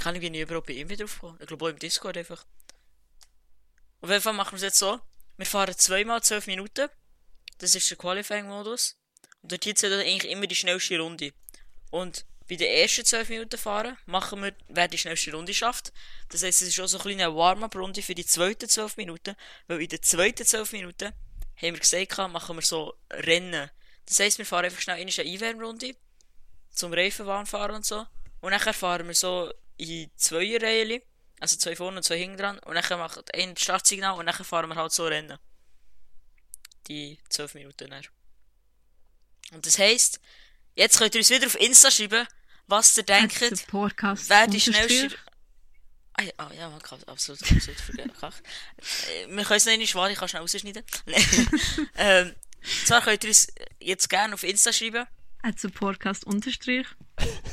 [0.00, 1.36] Kann ich nie überhaupt bei ihm drauf kommen.
[1.40, 2.46] Ich glaube auch im Discord einfach.
[4.00, 4.98] Auf jeden Fall machen wir es jetzt so.
[5.36, 6.88] Wir fahren zweimal 12 Minuten.
[7.58, 8.96] Das ist der Qualifying-Modus.
[9.42, 11.34] Und dort zählt eigentlich immer die schnellste Runde.
[11.90, 15.92] Und bei den ersten 12 Minuten fahren, machen wir, wer die schnellste Runde schafft.
[16.30, 19.36] Das heisst, es ist auch so ein bisschen eine Warm-up-Runde für die zweiten 12 Minuten.
[19.66, 21.12] Weil in den zweiten 12 Minuten
[21.56, 23.70] haben wir gesagt, machen wir so Rennen.
[24.06, 25.94] Das heisst, wir fahren einfach schnell eine Einwärmrunde.
[26.70, 28.06] Zum Reifenbahn fahren und so.
[28.40, 31.02] Und nachher fahren wir so in Zweierreihen.
[31.40, 32.58] Also zwei vorne und zwei hinten dran.
[32.60, 35.38] Und nachher macht ein Startsignal und nachher fahren wir halt so Rennen.
[36.86, 38.04] Die 12 Minuten dann.
[39.52, 40.20] Und das heisst,
[40.74, 42.26] jetzt könnt ihr uns wieder auf Insta schreiben,
[42.66, 45.16] was ihr denkt, wer die schnellste.
[46.14, 48.12] Ah, ja, ah, ja, man kann absolut, absolut vergessen.
[49.08, 50.84] Äh, Wir können es noch nicht schwach, ich kann schnell rausschneiden.
[51.96, 52.34] ähm,
[52.84, 53.46] zwar könnt ihr uns
[53.80, 55.06] jetzt gerne auf Insta schreiben.
[55.56, 56.86] The Podcast Unterstrich.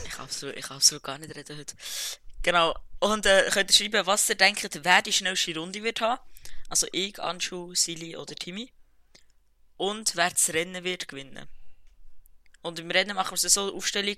[0.05, 1.75] Ich kann absolut, ich kann absolut gar nicht reden heute.
[2.43, 2.75] Genau.
[2.99, 6.21] Und äh, könnt ihr schreiben, was ihr denkt, wer die schnellste Runde wird haben.
[6.69, 8.71] Also ich, Anschu, Silly oder Timmy.
[9.77, 11.47] Und wer das Rennen wird gewinnen.
[12.61, 14.15] Und im Rennen machen wir es so eine Aufstellung,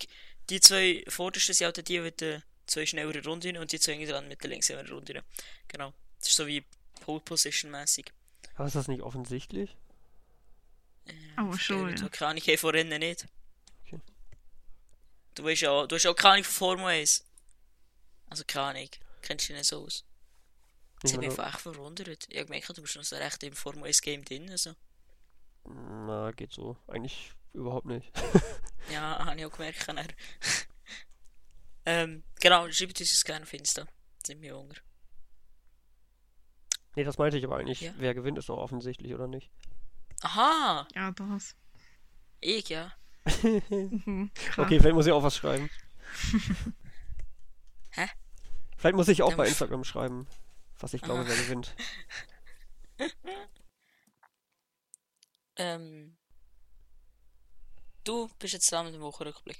[0.49, 4.11] die zwei vordersten sind halt die mit den zwei schnelleren Runden und die zwei hinten
[4.11, 5.21] dran mit den längeren Runden.
[5.67, 5.93] Genau.
[6.19, 6.63] Das ist so wie
[7.01, 8.11] Pole Position mäßig.
[8.55, 9.75] Aber ist das nicht offensichtlich?
[11.35, 12.09] Aber schon, Du ja.
[12.09, 13.27] keine Ahnung von Rennen nicht.
[15.39, 17.25] Du weißt ja, du hast auch keine Ahnung von Formel 1.
[18.29, 18.89] Also keine Ahnung.
[19.21, 20.03] Kennst du dich nicht so aus?
[20.99, 22.27] Das Ich hat mich einfach echt verwundert.
[22.27, 24.49] Ich hab gemerkt, du bist noch so recht im Formel 1 Game drin.
[24.49, 24.75] Also.
[25.63, 26.75] na, geht so.
[26.87, 28.11] Eigentlich überhaupt nicht.
[28.91, 29.87] Ja, habe ich auch gemerkt.
[31.85, 33.85] ähm, genau, schreibt uns das gerne auf Insta.
[34.25, 34.75] Sind wir Hunger.
[36.95, 37.81] Nee, das meinte ich aber eigentlich.
[37.81, 37.93] Ja.
[37.97, 39.51] Wer gewinnt, ist doch offensichtlich, oder nicht?
[40.21, 40.87] Aha!
[40.95, 41.55] Ja, das.
[42.41, 42.91] Ich, ja.
[43.43, 44.31] Mhm.
[44.57, 45.69] Okay, vielleicht muss ich auch was schreiben.
[47.91, 48.07] Hä?
[48.77, 50.27] Vielleicht muss ich auch Dann bei Instagram schreiben,
[50.79, 51.25] was ich glaube, Ah.
[51.27, 51.75] wer gewinnt.
[55.57, 56.15] Ähm.
[58.05, 59.57] Du bist jetzt dran mit dem Wochenrückblick.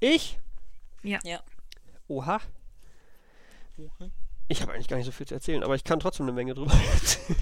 [0.00, 0.38] Ich?
[1.02, 1.18] Ja.
[1.22, 1.42] Ja.
[2.08, 2.40] Oha.
[4.48, 6.54] Ich habe eigentlich gar nicht so viel zu erzählen, aber ich kann trotzdem eine Menge
[6.54, 7.36] drüber erzählen.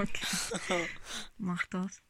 [0.00, 0.88] okay.
[1.38, 2.02] Mach das.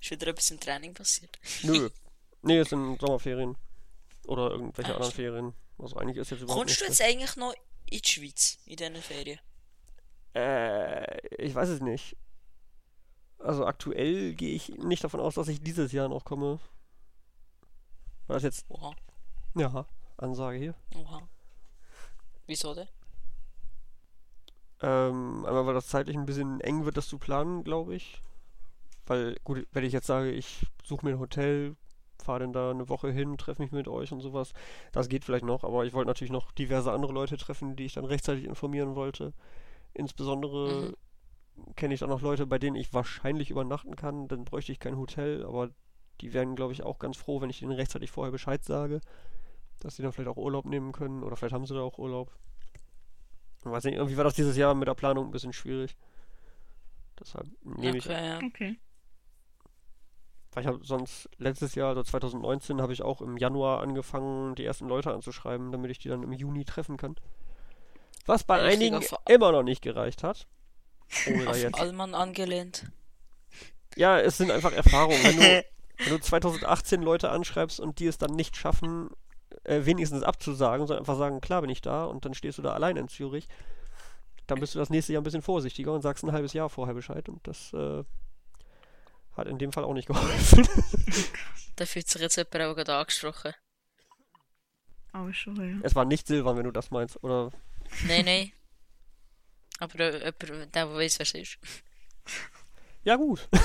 [0.00, 1.38] Ist wieder etwas im Training passiert?
[1.62, 1.88] Nö.
[2.40, 3.56] Nee, es sind Sommerferien.
[4.28, 5.26] Oder irgendwelche Ah, anderen stimmt.
[5.26, 5.54] Ferien.
[5.76, 7.52] Also eigentlich ist jetzt überhaupt Kommst du jetzt eigentlich noch
[7.90, 9.40] in die Schweiz in diesen Ferien?
[10.36, 12.16] Äh, ich weiß es nicht.
[13.40, 16.60] Also aktuell gehe ich nicht davon aus, dass ich dieses Jahr noch komme.
[18.28, 18.94] War das jetzt, Oha,
[19.56, 19.84] ja,
[20.16, 20.74] Ansage hier.
[20.94, 21.28] oha.
[22.46, 22.88] Wieso denn?
[24.80, 28.22] Ähm, einmal, weil das zeitlich ein bisschen eng wird, das zu planen, glaube ich.
[29.08, 31.76] Weil, gut, wenn ich jetzt sage, ich suche mir ein Hotel,
[32.22, 34.52] fahre dann da eine Woche hin, treffe mich mit euch und sowas,
[34.92, 37.94] das geht vielleicht noch, aber ich wollte natürlich noch diverse andere Leute treffen, die ich
[37.94, 39.32] dann rechtzeitig informieren wollte.
[39.94, 40.92] Insbesondere
[41.74, 44.28] kenne ich auch noch Leute, bei denen ich wahrscheinlich übernachten kann.
[44.28, 45.70] Dann bräuchte ich kein Hotel, aber
[46.20, 49.00] die wären, glaube ich, auch ganz froh, wenn ich ihnen rechtzeitig vorher Bescheid sage,
[49.80, 52.30] dass sie dann vielleicht auch Urlaub nehmen können oder vielleicht haben sie da auch Urlaub.
[53.60, 55.96] Ich weiß nicht, irgendwie war das dieses Jahr mit der Planung ein bisschen schwierig.
[57.18, 58.38] Deshalb nehme ich Okay, ja.
[58.44, 58.78] Okay.
[60.52, 64.64] Weil ich habe sonst letztes Jahr, also 2019, habe ich auch im Januar angefangen, die
[64.64, 67.16] ersten Leute anzuschreiben, damit ich die dann im Juni treffen kann.
[68.26, 70.46] Was bei Richtig einigen auf- immer noch nicht gereicht hat.
[71.26, 71.78] Oder Auf jetzt.
[71.80, 72.86] Allmann angelehnt.
[73.96, 75.22] Ja, es sind einfach Erfahrungen.
[75.22, 75.64] Wenn du,
[75.98, 79.10] wenn du 2018 Leute anschreibst und die es dann nicht schaffen,
[79.64, 82.72] äh, wenigstens abzusagen, sondern einfach sagen, klar bin ich da und dann stehst du da
[82.72, 83.48] allein in Zürich,
[84.46, 86.94] dann bist du das nächste Jahr ein bisschen vorsichtiger und sagst ein halbes Jahr vorher
[86.94, 88.04] Bescheid und das äh,
[89.38, 90.68] hat in dem Fall auch nicht geholfen.
[91.76, 93.54] Da fühlt sich jetzt jemand auch gerade angesprochen.
[95.12, 95.78] Aber schon, ja.
[95.82, 97.50] es war nicht Silvan, wenn du das meinst, oder
[98.06, 98.52] Nein, nein.
[99.78, 101.58] Aber äh, jemand, der, weiß, es ist.
[103.04, 103.48] Ja, gut.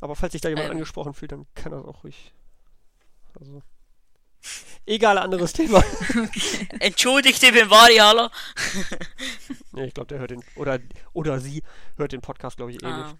[0.00, 0.72] Aber falls sich da jemand Ähm.
[0.72, 2.32] angesprochen fühlt, dann kann er auch ruhig.
[3.38, 3.62] Also.
[4.88, 5.84] Egal, anderes Thema.
[6.80, 8.30] Entschuldigt, ich bin Vari, hallo.
[9.72, 10.42] nee, ich glaube, der hört den.
[10.54, 10.78] Oder,
[11.12, 11.62] oder sie
[11.98, 13.12] hört den Podcast, glaube ich, eh Ah.
[13.12, 13.16] nicht.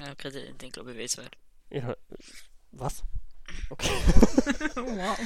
[0.00, 1.80] Ja, okay, den, glaube ich weiß wer.
[1.80, 1.96] Ja, äh,
[2.72, 3.02] was?
[3.70, 3.88] Okay.
[4.74, 5.18] wow.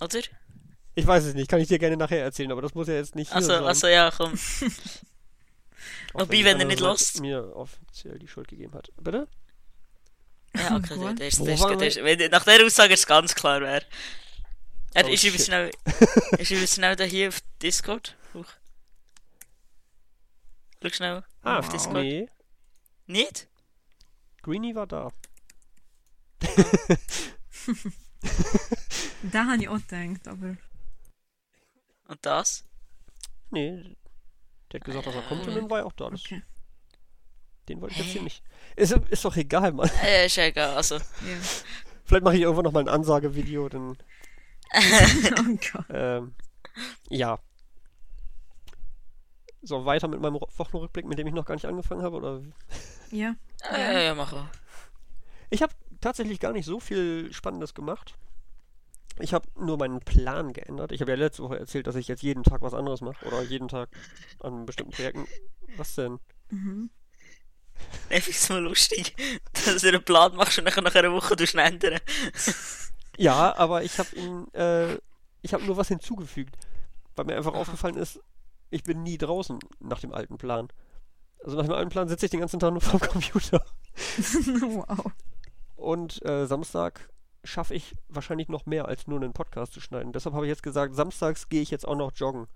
[0.00, 0.20] Oder?
[0.94, 3.16] Ich weiß es nicht, kann ich dir gerne nachher erzählen, aber das muss ja jetzt
[3.16, 3.50] nicht sein.
[3.50, 4.32] also ja, komm.
[6.14, 7.20] Wobei, die wenn er andere nicht lost.
[7.20, 8.90] mir offiziell die Schuld gegeben hat.
[8.96, 9.28] Bitte?
[10.56, 13.60] Ja, okay, der, ist, der ist, der ist, wenn, nach der Aussage ist ganz klar,
[13.60, 13.82] wer.
[14.94, 15.70] Er Oh, ist übrigens schnell,
[16.38, 18.16] ist übrigens schnell da hier auf Discord.
[18.34, 18.46] Hoch.
[20.82, 22.02] Schau schnell Ah, auf Discord.
[22.02, 22.28] nee.
[23.06, 23.48] Nicht?
[24.42, 25.12] Greenie war da.
[29.22, 30.56] Da habe ich auch gedacht, aber.
[32.08, 32.64] Und das?
[33.50, 33.96] Nee.
[34.72, 36.06] Der hat gesagt, dass er kommt und dann war er auch da.
[36.06, 36.42] Okay.
[37.68, 38.42] Den wollte ich jetzt hier nicht.
[38.76, 39.90] Ist, ist doch egal, Mann.
[40.02, 40.96] Äh, ist ja egal, also.
[40.96, 41.02] Ja.
[42.04, 43.96] Vielleicht mache ich irgendwann noch mal ein Ansagevideo, dann.
[45.38, 45.86] oh Gott.
[45.90, 46.34] Ähm,
[47.08, 47.38] ja.
[49.62, 52.42] So, weiter mit meinem Wochenrückblick, mit dem ich noch gar nicht angefangen habe, oder?
[53.10, 53.34] Ja.
[53.72, 54.46] Äh, ja, mach auch.
[55.50, 58.14] Ich habe tatsächlich gar nicht so viel Spannendes gemacht.
[59.18, 60.92] Ich habe nur meinen Plan geändert.
[60.92, 63.42] Ich habe ja letzte Woche erzählt, dass ich jetzt jeden Tag was anderes mache oder
[63.42, 63.88] jeden Tag
[64.40, 65.26] an bestimmten Projekten.
[65.76, 66.18] Was denn?
[66.50, 66.90] Mhm.
[68.10, 69.14] Ich find's mal lustig,
[69.52, 71.98] dass du einen Plan machst und nachher nach einer Woche du ändern.
[73.16, 74.98] Ja, aber ich habe ihn, äh,
[75.42, 76.56] ich habe nur was hinzugefügt,
[77.14, 78.20] weil mir einfach aufgefallen ist,
[78.70, 80.68] ich bin nie draußen nach dem alten Plan.
[81.44, 83.64] Also nach dem alten Plan sitze ich den ganzen Tag nur vorm Computer.
[83.96, 85.12] wow.
[85.76, 87.08] Und äh, Samstag
[87.44, 90.12] schaffe ich wahrscheinlich noch mehr als nur einen Podcast zu schneiden.
[90.12, 92.48] Deshalb habe ich jetzt gesagt, samstags gehe ich jetzt auch noch joggen.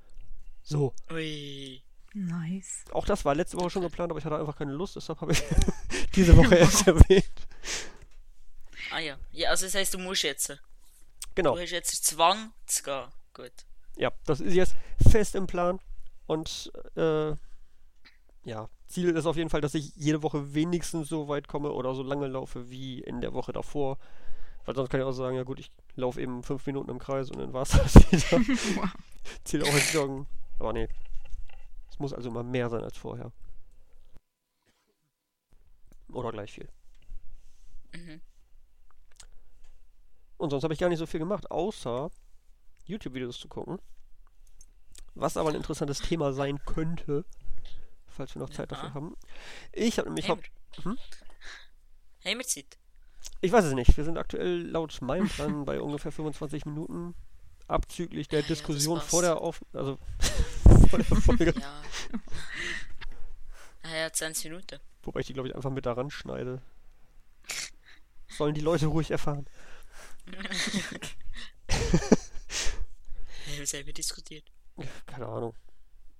[0.62, 0.94] So.
[1.10, 1.82] Ui.
[2.12, 2.84] Nice.
[2.92, 5.32] Auch das war letzte Woche schon geplant, aber ich hatte einfach keine Lust, deshalb habe
[5.32, 5.42] ich
[6.14, 7.30] diese Woche erst erwähnt.
[8.90, 9.16] Ah ja.
[9.32, 10.58] Ja, also das heisst, du musst jetzt.
[11.34, 11.54] Genau.
[11.54, 13.04] Du hast jetzt Zwang zu gehen.
[13.34, 13.52] Gut.
[13.96, 14.74] Ja, das ist jetzt
[15.08, 15.78] fest im Plan.
[16.26, 17.32] Und äh,
[18.44, 21.94] ja, Ziel ist auf jeden Fall, dass ich jede Woche wenigstens so weit komme oder
[21.94, 23.98] so lange laufe wie in der Woche davor.
[24.64, 27.30] Weil sonst kann ich auch sagen, ja gut, ich laufe eben fünf Minuten im Kreis
[27.30, 28.44] und dann war es das wieder.
[28.76, 28.90] Wow.
[29.44, 30.26] Ziel auch ins Joggen.
[30.58, 30.88] Aber nee.
[32.00, 33.30] Muss also immer mehr sein als vorher.
[36.08, 36.68] Oder gleich viel.
[37.92, 38.20] Mhm.
[40.38, 42.10] Und sonst habe ich gar nicht so viel gemacht, außer
[42.86, 43.78] YouTube-Videos zu gucken.
[45.14, 47.26] Was aber ein interessantes Thema sein könnte,
[48.06, 48.94] falls wir noch Zeit dafür Ja.
[48.94, 49.14] haben.
[49.72, 50.50] Ich habe nämlich haupt...
[50.76, 50.98] wir, Hm?
[52.22, 52.78] wir Zeit?
[53.42, 53.94] Ich weiß es nicht.
[53.94, 57.14] Wir sind aktuell laut meinem Plan bei ungefähr 25 Minuten.
[57.68, 59.62] Abzüglich der Ja, Diskussion vor der Auf...
[59.74, 59.98] Also
[60.90, 61.54] vor der Folge.
[61.58, 61.82] Ja.
[63.82, 64.78] Ah ja, 20 Minuten.
[65.02, 66.60] Wobei ich die, glaube ich, einfach mit daran schneide.
[68.28, 69.46] Sollen die Leute ruhig erfahren.
[73.46, 74.44] Hey, was haben wir diskutiert?
[75.06, 75.54] Keine Ahnung.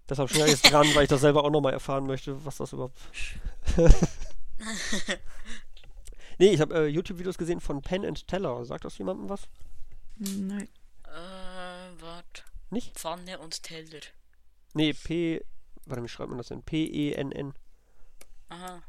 [0.09, 2.73] Deshalb schneide ich jetzt dran, weil ich das selber auch nochmal erfahren möchte, was das
[2.73, 2.99] überhaupt.
[6.39, 8.65] nee, ich habe äh, YouTube-Videos gesehen von Penn and Teller.
[8.65, 9.43] Sagt das jemandem was?
[10.17, 10.69] Nein.
[11.05, 12.43] Äh, warte.
[12.71, 12.99] Nicht?
[12.99, 14.01] Pfanne und Teller.
[14.75, 15.45] Nee, P.
[15.87, 16.63] Warte, wie schreibt man das denn?
[16.63, 17.55] P-E-N-N.
[18.49, 18.83] Aha.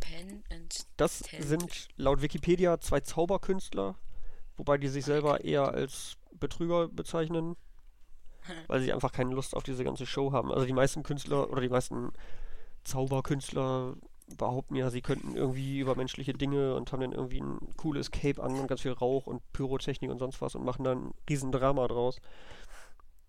[0.00, 1.44] Pen and Das Teller.
[1.44, 3.96] sind laut Wikipedia zwei Zauberkünstler,
[4.56, 7.56] wobei die sich selber eher als Betrüger bezeichnen,
[8.66, 10.52] weil sie einfach keine Lust auf diese ganze Show haben.
[10.52, 12.12] Also die meisten Künstler oder die meisten
[12.84, 13.94] Zauberkünstler
[14.38, 18.58] behaupten ja, sie könnten irgendwie übermenschliche Dinge und haben dann irgendwie ein cooles Cape an
[18.58, 21.86] und ganz viel Rauch und Pyrotechnik und sonst was und machen dann ein riesen Drama
[21.88, 22.20] draus.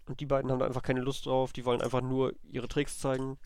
[0.07, 2.99] Und die beiden haben da einfach keine Lust drauf, die wollen einfach nur ihre Tricks
[2.99, 3.37] zeigen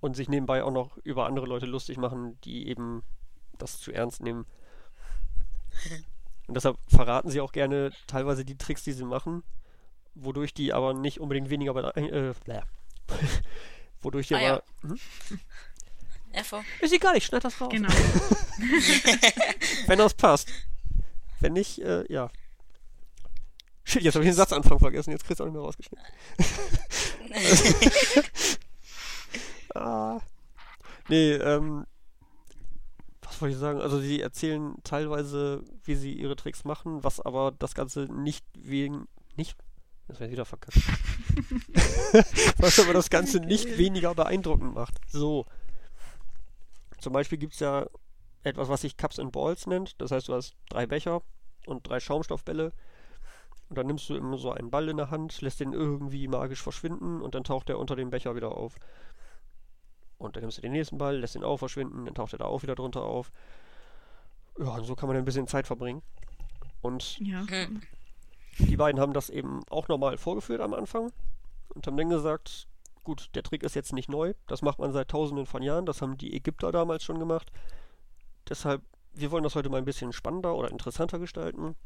[0.00, 3.02] und sich nebenbei auch noch über andere Leute lustig machen, die eben
[3.58, 4.44] das zu ernst nehmen.
[6.46, 9.42] Und deshalb verraten sie auch gerne teilweise die Tricks, die sie machen,
[10.14, 12.60] wodurch die aber nicht unbedingt weniger äh, bläh.
[14.02, 14.52] wodurch die Ah, ja.
[14.54, 14.62] aber.
[14.82, 14.98] Hm?
[16.32, 16.62] Einfach.
[16.80, 17.70] Ist egal, ich schneid das raus.
[17.70, 17.88] Genau.
[19.86, 20.48] Wenn das passt.
[21.40, 22.30] Wenn nicht, äh, ja.
[23.88, 26.04] Shit, jetzt habe ich den Satzanfang vergessen, jetzt kriegst du auch nicht mehr rausgeschnitten.
[29.76, 30.18] ah.
[31.08, 31.86] Nee, ähm.
[33.22, 33.80] Was wollte ich sagen?
[33.80, 39.06] Also sie erzählen teilweise, wie sie ihre Tricks machen, was aber das Ganze nicht wegen.
[39.36, 39.56] Nicht.
[40.08, 40.76] Das wäre wieder verkackt.
[42.58, 44.94] was aber das Ganze nicht weniger beeindruckend macht.
[45.08, 45.46] So.
[46.98, 47.86] Zum Beispiel gibt es ja
[48.42, 50.00] etwas, was sich Cups and Balls nennt.
[50.00, 51.22] Das heißt, du hast drei Becher
[51.66, 52.72] und drei Schaumstoffbälle.
[53.68, 56.62] Und dann nimmst du immer so einen Ball in der Hand, lässt den irgendwie magisch
[56.62, 58.76] verschwinden und dann taucht er unter dem Becher wieder auf.
[60.18, 62.44] Und dann nimmst du den nächsten Ball, lässt ihn auch verschwinden, dann taucht er da
[62.46, 63.32] auch wieder drunter auf.
[64.58, 66.02] Ja, und so kann man ein bisschen Zeit verbringen.
[66.80, 67.44] Und Ja.
[68.58, 71.12] Die beiden haben das eben auch normal vorgeführt am Anfang
[71.74, 72.66] und haben dann gesagt,
[73.04, 76.00] gut, der Trick ist jetzt nicht neu, das macht man seit tausenden von Jahren, das
[76.00, 77.52] haben die Ägypter damals schon gemacht.
[78.48, 81.76] Deshalb, wir wollen das heute mal ein bisschen spannender oder interessanter gestalten.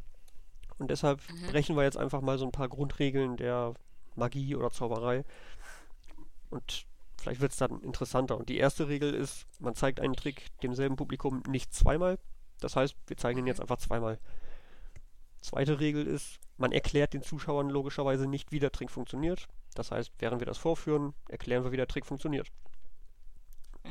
[0.81, 3.75] Und deshalb brechen wir jetzt einfach mal so ein paar Grundregeln der
[4.17, 5.25] Magie oder Zauberei.
[6.49, 6.87] Und
[7.19, 8.39] vielleicht wird es dann interessanter.
[8.39, 12.19] Und die erste Regel ist, man zeigt einen Trick demselben Publikum nicht zweimal.
[12.61, 14.19] Das heißt, wir zeigen ihn jetzt einfach zweimal.
[15.43, 19.49] Zweite Regel ist, man erklärt den Zuschauern logischerweise nicht, wie der Trick funktioniert.
[19.75, 22.49] Das heißt, während wir das vorführen, erklären wir, wie der Trick funktioniert.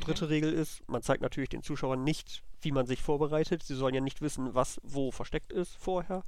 [0.00, 3.62] Dritte Regel ist, man zeigt natürlich den Zuschauern nicht, wie man sich vorbereitet.
[3.62, 6.24] Sie sollen ja nicht wissen, was wo versteckt ist vorher.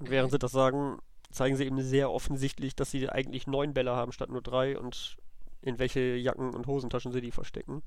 [0.00, 0.98] Und während sie das sagen,
[1.30, 5.16] zeigen sie eben sehr offensichtlich, dass sie eigentlich neun Bälle haben statt nur drei und
[5.62, 7.82] in welche Jacken und Hosentaschen sie die verstecken.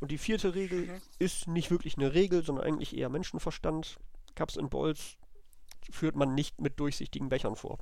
[0.00, 3.98] Und die vierte Regel ist nicht wirklich eine Regel, sondern eigentlich eher Menschenverstand.
[4.34, 5.16] Cups and Balls
[5.90, 7.78] führt man nicht mit durchsichtigen Bechern vor.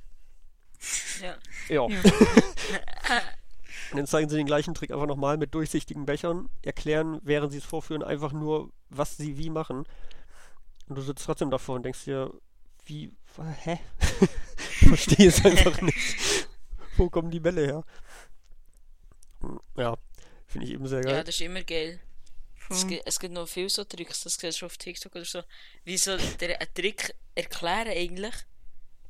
[1.21, 1.35] Ja.
[1.69, 1.89] Ja.
[1.89, 2.01] Ja.
[3.91, 7.57] Und dann zeigen sie den gleichen Trick einfach nochmal mit durchsichtigen Bechern, erklären, während sie
[7.57, 9.85] es vorführen, einfach nur, was sie wie machen.
[10.87, 12.31] Und du sitzt trotzdem davor und denkst dir,
[12.85, 13.11] wie,
[13.63, 13.79] hä?
[14.81, 16.47] ich verstehe es einfach nicht.
[16.97, 17.83] Wo kommen die Bälle her?
[19.41, 19.97] Hm, Ja,
[20.47, 21.15] finde ich eben sehr geil.
[21.15, 21.99] ja, das ist immer geil.
[22.69, 22.89] Es Voll.
[22.91, 25.41] gibt, es gibt noch viele so Tricks, das siehst du auf TikTok oder so.
[25.83, 28.33] Wie so der einen Trick erklären eigentlich.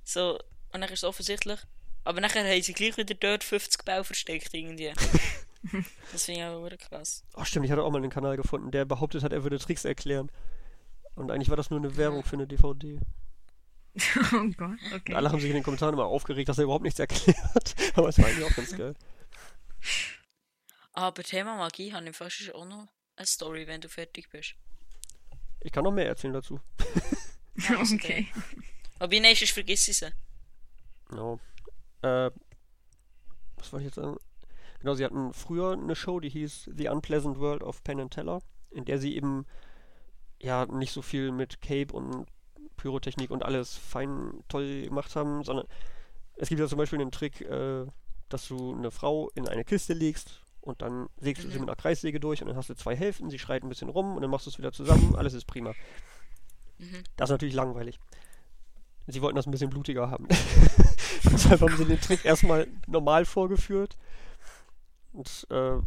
[0.04, 0.40] So,
[0.72, 1.60] und dann ist es offensichtlich.
[2.04, 4.92] Aber nachher haben sie gleich wieder dort 50 Bau versteckt irgendwie.
[6.12, 7.24] das finde ich auch wirklich krass.
[7.36, 9.86] Oh, stimmt, ich hatte auch mal einen Kanal gefunden, der behauptet hat, er würde Tricks
[9.86, 10.30] erklären.
[11.16, 13.00] Und eigentlich war das nur eine Werbung für eine DVD.
[14.34, 15.14] Oh Gott, Und okay.
[15.14, 17.76] alle haben sich in den Kommentaren immer aufgeregt, dass er überhaupt nichts erklärt.
[17.96, 18.96] Aber es war eigentlich auch ganz geil.
[20.94, 24.56] Aber Thema Magie habe ich fast auch noch eine Story, wenn du fertig bist.
[25.62, 26.60] Ich kann noch mehr erzählen dazu.
[27.94, 28.28] Okay.
[28.98, 30.12] Aber nächstes vergiss ich sie.
[31.10, 31.40] Genau.
[32.02, 32.32] Äh,
[33.58, 34.18] was wollte ich jetzt sagen?
[34.80, 38.42] Genau, sie hatten früher eine Show, die hieß The Unpleasant World of Penn and Teller,
[38.72, 39.46] in der sie eben
[40.42, 42.26] ja nicht so viel mit Cape und
[42.84, 45.66] Pyrotechnik und alles fein toll gemacht haben, sondern
[46.36, 47.86] es gibt ja zum Beispiel den Trick, äh,
[48.28, 51.78] dass du eine Frau in eine Kiste legst und dann sägst du sie mit einer
[51.78, 54.30] Kreissäge durch und dann hast du zwei Hälften, sie schreit ein bisschen rum und dann
[54.30, 55.74] machst du es wieder zusammen, alles ist prima.
[57.16, 58.00] Das ist natürlich langweilig.
[59.08, 60.28] Sie wollten das ein bisschen blutiger haben.
[61.24, 63.98] Deshalb haben sie den Trick erstmal normal vorgeführt.
[65.14, 65.78] Und äh,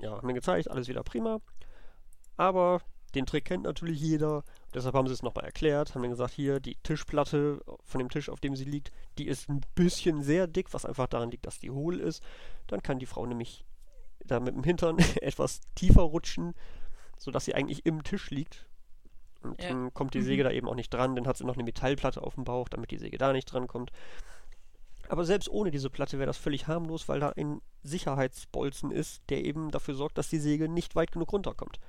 [0.00, 1.40] ja, haben mir gezeigt, alles wieder prima.
[2.36, 2.80] Aber
[3.14, 4.42] den Trick kennt natürlich jeder.
[4.74, 8.28] Deshalb haben sie es nochmal erklärt, haben dann gesagt, hier die Tischplatte von dem Tisch,
[8.28, 11.58] auf dem sie liegt, die ist ein bisschen sehr dick, was einfach daran liegt, dass
[11.58, 12.22] die hohl ist.
[12.66, 13.64] Dann kann die Frau nämlich
[14.24, 16.54] da mit dem Hintern etwas tiefer rutschen,
[17.18, 18.66] sodass sie eigentlich im Tisch liegt.
[19.42, 19.70] Und Ja.
[19.70, 21.16] dann kommt die Säge da eben auch nicht dran.
[21.16, 23.66] Dann hat sie noch eine Metallplatte auf dem Bauch, damit die Säge da nicht dran
[23.66, 23.90] kommt.
[25.08, 29.44] Aber selbst ohne diese Platte wäre das völlig harmlos, weil da ein Sicherheitsbolzen ist, der
[29.44, 31.80] eben dafür sorgt, dass die Säge nicht weit genug runterkommt.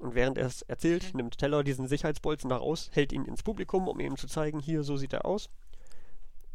[0.00, 3.86] Und während er es erzählt, nimmt Teller diesen Sicherheitsbolzen da raus, hält ihn ins Publikum,
[3.86, 5.50] um ihm zu zeigen, hier, so sieht er aus.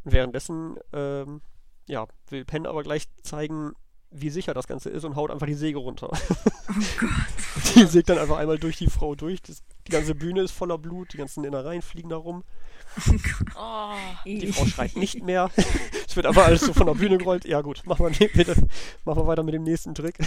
[0.04, 1.42] Währenddessen, ähm,
[1.86, 3.74] ja, will Penn aber gleich zeigen,
[4.10, 6.10] wie sicher das Ganze ist und haut einfach die Säge runter.
[6.12, 7.10] Oh Gott.
[7.76, 9.42] Die sägt dann einfach einmal durch die Frau durch.
[9.42, 12.44] Das, die ganze Bühne ist voller Blut, die ganzen Innereien fliegen da rum.
[13.58, 13.94] Oh,
[14.26, 15.52] Die Frau schreit nicht mehr.
[16.08, 17.46] es wird aber alles so von der Bühne gerollt.
[17.46, 18.56] Ja gut, machen wir, bitte,
[19.06, 20.18] machen wir weiter mit dem nächsten Trick.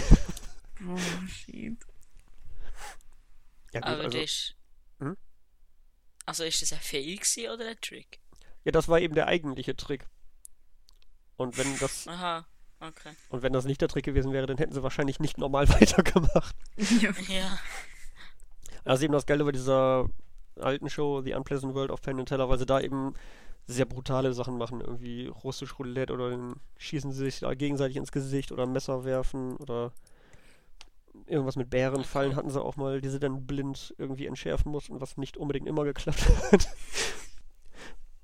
[0.87, 1.77] Oh, shit.
[3.73, 4.55] Ja, gut, Aber also, das ist.
[4.99, 5.17] Hm?
[6.25, 8.19] Also ist das ein Fail gewesen oder ein Trick?
[8.65, 10.07] ja, das war eben der eigentliche Trick.
[11.37, 12.45] Und wenn das Aha,
[12.79, 13.11] okay.
[13.29, 16.55] und wenn das nicht der Trick gewesen wäre, dann hätten sie wahrscheinlich nicht normal weitergemacht.
[17.01, 17.11] Ja.
[17.27, 17.59] Ja.
[18.83, 20.09] Das ist eben das Geile bei dieser
[20.55, 23.13] alten Show, The Unpleasant World of Penn and Teller, weil sie da eben
[23.67, 28.11] sehr brutale Sachen machen, irgendwie russisch Roulette oder dann schießen sie sich da gegenseitig ins
[28.11, 29.93] Gesicht oder Messer werfen oder
[31.25, 35.17] irgendwas mit Bärenfallen hatten sie auch mal, die sie dann blind irgendwie entschärfen mussten, was
[35.17, 36.69] nicht unbedingt immer geklappt hat.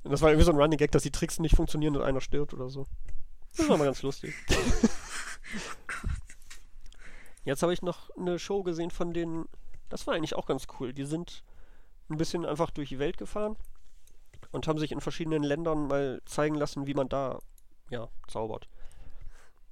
[0.04, 2.22] Und das war irgendwie so ein Running Gag, dass die Tricks nicht funktionieren und einer
[2.22, 2.86] stirbt oder so.
[3.58, 4.36] Das war mal ganz lustig.
[7.44, 9.48] Jetzt habe ich noch eine Show gesehen von denen,
[9.90, 10.94] das war eigentlich auch ganz cool.
[10.94, 11.44] Die sind
[12.10, 13.56] ein bisschen einfach durch die Welt gefahren
[14.52, 17.40] und haben sich in verschiedenen Ländern mal zeigen lassen, wie man da,
[17.90, 18.68] ja, zaubert.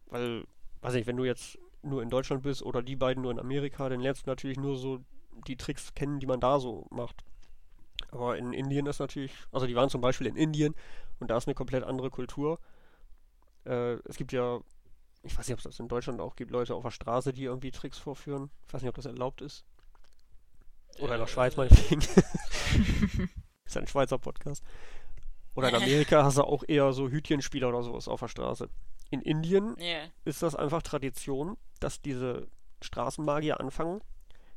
[0.08, 0.46] Weil,
[0.82, 3.90] weiß nicht, wenn du jetzt nur in Deutschland bist oder die beiden nur in Amerika,
[3.90, 5.00] dann lernst du natürlich nur so
[5.48, 7.24] die Tricks kennen, die man da so macht.
[8.12, 10.76] Aber in Indien ist natürlich, also die waren zum Beispiel in Indien
[11.20, 12.60] und da ist eine komplett andere Kultur.
[13.66, 14.60] Äh, es gibt ja,
[15.24, 17.46] ich weiß nicht, ob es das in Deutschland auch gibt, Leute auf der Straße, die
[17.46, 18.50] irgendwie Tricks vorführen.
[18.68, 19.66] Ich weiß nicht, ob das erlaubt ist.
[21.00, 22.02] Oder in der Schweiz meinetwegen.
[23.66, 24.64] ist ja ein Schweizer Podcast.
[25.56, 28.70] Oder in Amerika hast du auch eher so Hütchenspieler oder sowas auf der Straße.
[29.12, 30.06] In Indien Ja.
[30.26, 32.48] ist das einfach Tradition, dass diese
[32.82, 34.02] Straßenmagier anfangen,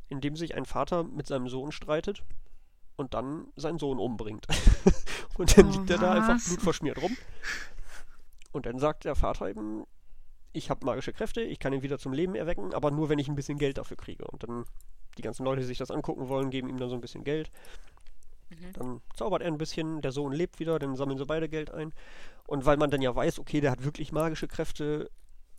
[0.09, 2.23] indem sich ein Vater mit seinem Sohn streitet
[2.97, 4.47] und dann seinen Sohn umbringt.
[5.39, 7.17] und dann Oh, liegt er da einfach blutverschmiert rum.
[8.53, 9.85] Und dann sagt der Vater eben,
[10.55, 13.29] ich habe magische Kräfte, ich kann ihn wieder zum Leben erwecken, aber nur wenn ich
[13.29, 14.25] ein bisschen Geld dafür kriege.
[14.25, 14.65] Und dann
[15.19, 17.51] die ganzen Leute, die sich das angucken wollen, geben ihm dann so ein bisschen Geld.
[18.51, 18.73] Mhm.
[18.73, 21.93] Dann zaubert er ein bisschen, der Sohn lebt wieder, dann sammeln sie beide Geld ein.
[22.47, 25.11] Und weil man dann ja weiß, okay, der hat wirklich magische Kräfte,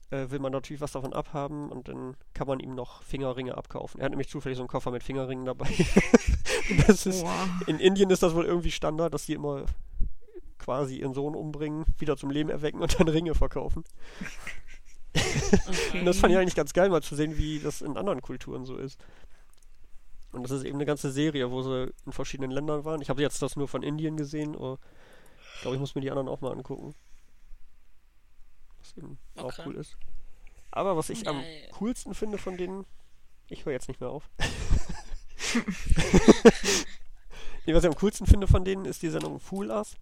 [0.09, 3.99] äh, will man natürlich was davon abhaben und dann kann man ihm noch Fingerringe abkaufen.
[3.99, 5.69] Er hat nämlich zufällig so einen Koffer mit Fingerringen dabei.
[6.87, 7.25] Ist,
[7.67, 9.65] in Indien ist das wohl irgendwie Standard, dass die immer
[10.57, 13.85] quasi ihren Sohn umbringen, wieder zum Leben erwecken und dann Ringe verkaufen.
[14.19, 14.29] Okay.
[15.93, 18.65] Und das fand ich eigentlich ganz geil, mal zu sehen, wie das in anderen Kulturen
[18.65, 18.99] so ist.
[20.31, 23.01] Und das ist eben eine ganze Serie, wo sie in verschiedenen Ländern waren.
[23.01, 24.77] Ich habe jetzt das nur von Indien gesehen, aber
[25.55, 26.93] ich glaube, ich muss mir die anderen auch mal angucken.
[28.79, 29.63] Was eben auch Okay.
[29.65, 29.97] cool ist.
[30.71, 31.45] Aber was ich Ja, am ja.
[31.71, 32.85] coolsten finde von denen,
[33.49, 34.29] ich höre jetzt nicht mehr auf.
[37.65, 39.95] nee, was ich am coolsten finde von denen, ist die Sendung Fool Us.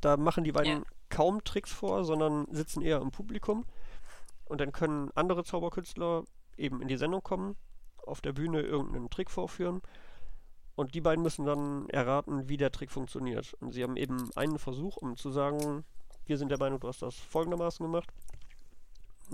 [0.00, 0.86] Da machen die beiden Ja.
[1.08, 3.64] kaum Tricks vor, sondern sitzen eher im Publikum.
[4.44, 6.24] Und dann können andere Zauberkünstler
[6.56, 7.56] eben in die Sendung kommen,
[8.08, 9.82] auf der Bühne irgendeinen Trick vorführen.
[10.74, 13.54] Und die beiden müssen dann erraten, wie der Trick funktioniert.
[13.60, 15.84] Und sie haben eben einen Versuch, um zu sagen,
[16.26, 18.08] wir sind der Meinung, du hast das folgendermaßen gemacht.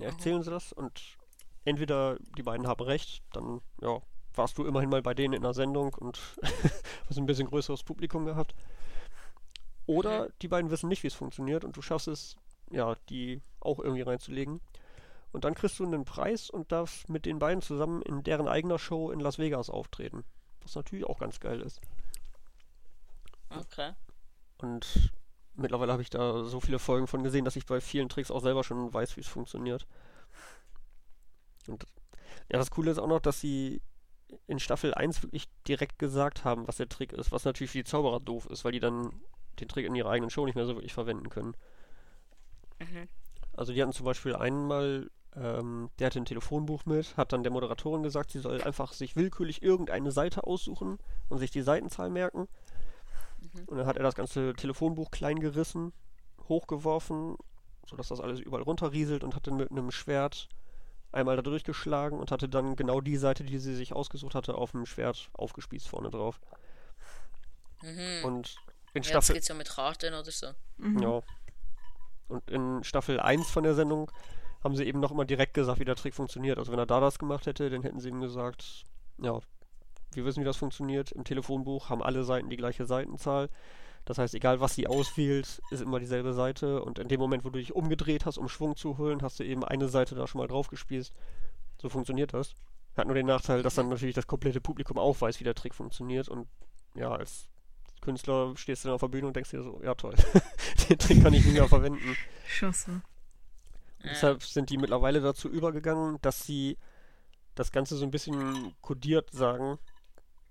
[0.00, 1.18] Erzählen sie das und
[1.64, 4.00] entweder die beiden haben recht, dann ja,
[4.34, 6.18] warst du immerhin mal bei denen in der Sendung und
[7.08, 8.54] hast ein bisschen größeres Publikum gehabt.
[9.86, 12.36] Oder die beiden wissen nicht, wie es funktioniert und du schaffst es,
[12.70, 14.60] ja, die auch irgendwie reinzulegen.
[15.34, 18.78] Und dann kriegst du einen Preis und darfst mit den beiden zusammen in deren eigener
[18.78, 20.24] Show in Las Vegas auftreten.
[20.62, 21.80] Was natürlich auch ganz geil ist.
[23.50, 23.94] Okay.
[24.58, 25.12] Und
[25.56, 28.42] mittlerweile habe ich da so viele Folgen von gesehen, dass ich bei vielen Tricks auch
[28.42, 29.88] selber schon weiß, wie es funktioniert.
[31.66, 31.84] Und
[32.48, 33.82] ja, das Coole ist auch noch, dass sie
[34.46, 37.84] in Staffel 1 wirklich direkt gesagt haben, was der Trick ist, was natürlich für die
[37.84, 39.10] Zauberer doof ist, weil die dann
[39.58, 41.56] den Trick in ihrer eigenen Show nicht mehr so wirklich verwenden können.
[42.78, 43.08] Mhm.
[43.52, 47.52] Also die hatten zum Beispiel einmal, ähm, der hatte ein Telefonbuch mit, hat dann der
[47.52, 52.48] Moderatorin gesagt, sie soll einfach sich willkürlich irgendeine Seite aussuchen und sich die Seitenzahl merken.
[53.66, 55.92] Und dann hat er das ganze Telefonbuch klein gerissen,
[56.48, 57.36] hochgeworfen,
[57.86, 60.48] sodass das alles überall runterrieselt und hat dann mit einem Schwert
[61.12, 64.72] einmal da durchgeschlagen und hatte dann genau die Seite, die sie sich ausgesucht hatte, auf
[64.72, 66.40] dem Schwert aufgespießt vorne drauf.
[67.82, 68.24] Mhm.
[68.24, 68.56] Und
[68.94, 69.34] in Ja, Staffel.
[69.34, 70.48] geht's ja mit Karten oder so.
[70.78, 70.98] Mhm.
[71.00, 71.20] Ja.
[72.28, 74.10] Und in Staffel 1 von der Sendung
[74.64, 76.58] haben sie eben noch immer direkt gesagt, wie der Trick funktioniert.
[76.58, 78.84] Also wenn er da das gemacht hätte, dann hätten sie ihm gesagt,
[79.18, 79.38] ja,
[80.12, 81.12] wir wissen, wie das funktioniert.
[81.12, 83.50] Im Telefonbuch haben alle Seiten die gleiche Seitenzahl.
[84.06, 86.82] Das heißt, egal was sie auswählt, ist immer dieselbe Seite.
[86.82, 89.44] Und in dem Moment, wo du dich umgedreht hast, um Schwung zu holen, hast du
[89.44, 91.12] eben eine Seite da schon mal drauf gespießt.
[91.80, 92.54] So funktioniert das.
[92.96, 95.74] Hat nur den Nachteil, dass dann natürlich das komplette Publikum auch weiß, wie der Trick
[95.74, 96.28] funktioniert.
[96.28, 96.46] Und
[96.94, 97.48] ja, als
[98.00, 100.14] Künstler stehst du dann auf der Bühne und denkst dir so, ja toll,
[100.88, 102.16] den Trick kann ich nicht mehr verwenden.
[102.46, 102.72] Schon
[104.04, 106.78] Deshalb sind die mittlerweile dazu übergegangen, dass sie
[107.54, 109.78] das Ganze so ein bisschen kodiert sagen,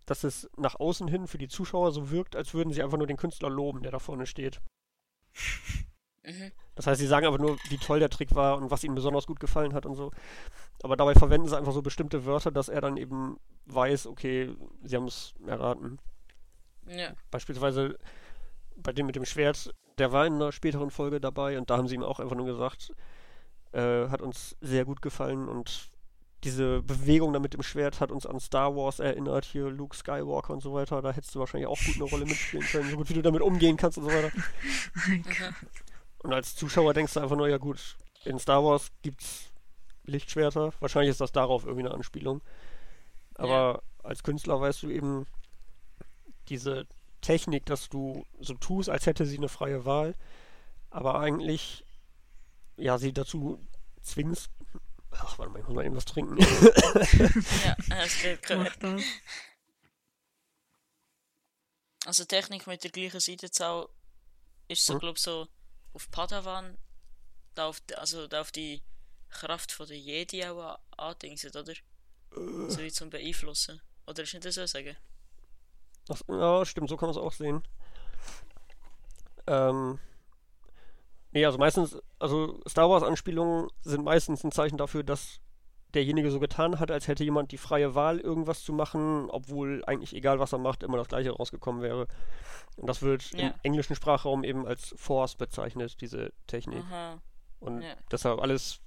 [0.06, 3.08] dass es nach außen hin für die Zuschauer so wirkt, als würden sie einfach nur
[3.08, 4.60] den Künstler loben, der da vorne steht.
[6.24, 6.52] Mhm.
[6.76, 9.28] Das heißt, sie sagen aber nur, wie toll der Trick war und was ihnen besonders
[9.28, 10.12] gut gefallen hat und so.
[10.82, 14.96] Aber dabei verwenden sie einfach so bestimmte Wörter, dass er dann eben weiß, okay, sie
[14.96, 16.00] haben es erraten.
[16.88, 17.14] Ja.
[17.32, 17.98] Beispielsweise
[18.76, 21.88] bei dem mit dem Schwert, der war in einer späteren Folge dabei und da haben
[21.88, 22.92] sie ihm auch einfach nur gesagt,
[23.74, 25.90] äh, hat uns sehr gut gefallen und
[26.44, 30.54] diese Bewegung da mit dem Schwert hat uns an Star Wars erinnert, hier Luke Skywalker
[30.54, 31.02] und so weiter.
[31.02, 33.42] Da hättest du wahrscheinlich auch gut eine Rolle mitspielen können, so gut wie du damit
[33.42, 34.32] umgehen kannst und so weiter.
[36.20, 39.52] Und als Zuschauer denkst du einfach nur, ja gut, in Star Wars gibt's
[40.06, 40.72] Lichtschwerter.
[40.80, 42.42] Wahrscheinlich ist das darauf irgendwie eine Anspielung.
[43.36, 45.26] Aber als Künstler weißt du eben
[46.48, 46.88] diese
[47.20, 50.14] Technik, dass du so tust, als hätte sie eine freie Wahl,
[50.90, 51.84] aber eigentlich
[52.78, 53.60] ja sie dazu
[54.02, 54.50] zwingst.
[55.12, 56.38] Ach, warte mal, ich muss mal eben was trinken.
[56.40, 58.58] Ja, das.
[58.58, 59.02] Mach das.
[62.06, 63.88] Also Technik mit der gleichen Seitenzahl
[64.68, 65.00] ist so, Hm.
[65.00, 65.48] glaub so
[65.94, 66.78] auf Padawan,
[67.56, 68.82] da auf, die- also da auf die
[69.30, 71.74] Kraft von der Jedi auch an- andingset, oder?
[72.32, 73.82] So wie zum Beeinflussen.
[74.08, 74.98] Oder ist nicht das so sagen?
[76.10, 77.64] Ach, ja, stimmt, so kann man es auch sehen.
[79.48, 80.00] Ähm,
[81.34, 85.40] nee, also meistens, also Star Wars-Anspielungen sind meistens ein Zeichen dafür, dass
[85.94, 90.16] derjenige so getan hat, als hätte jemand die freie Wahl, irgendwas zu machen, obwohl eigentlich
[90.16, 92.08] egal, was er macht, immer das gleiche rausgekommen wäre.
[92.78, 93.56] Und das wird im Ja.
[93.62, 96.84] englischen Sprachraum eben als Force bezeichnet, diese Technik.
[96.86, 97.22] Aha.
[97.60, 97.96] Und Ja.
[98.12, 98.82] deshalb alles,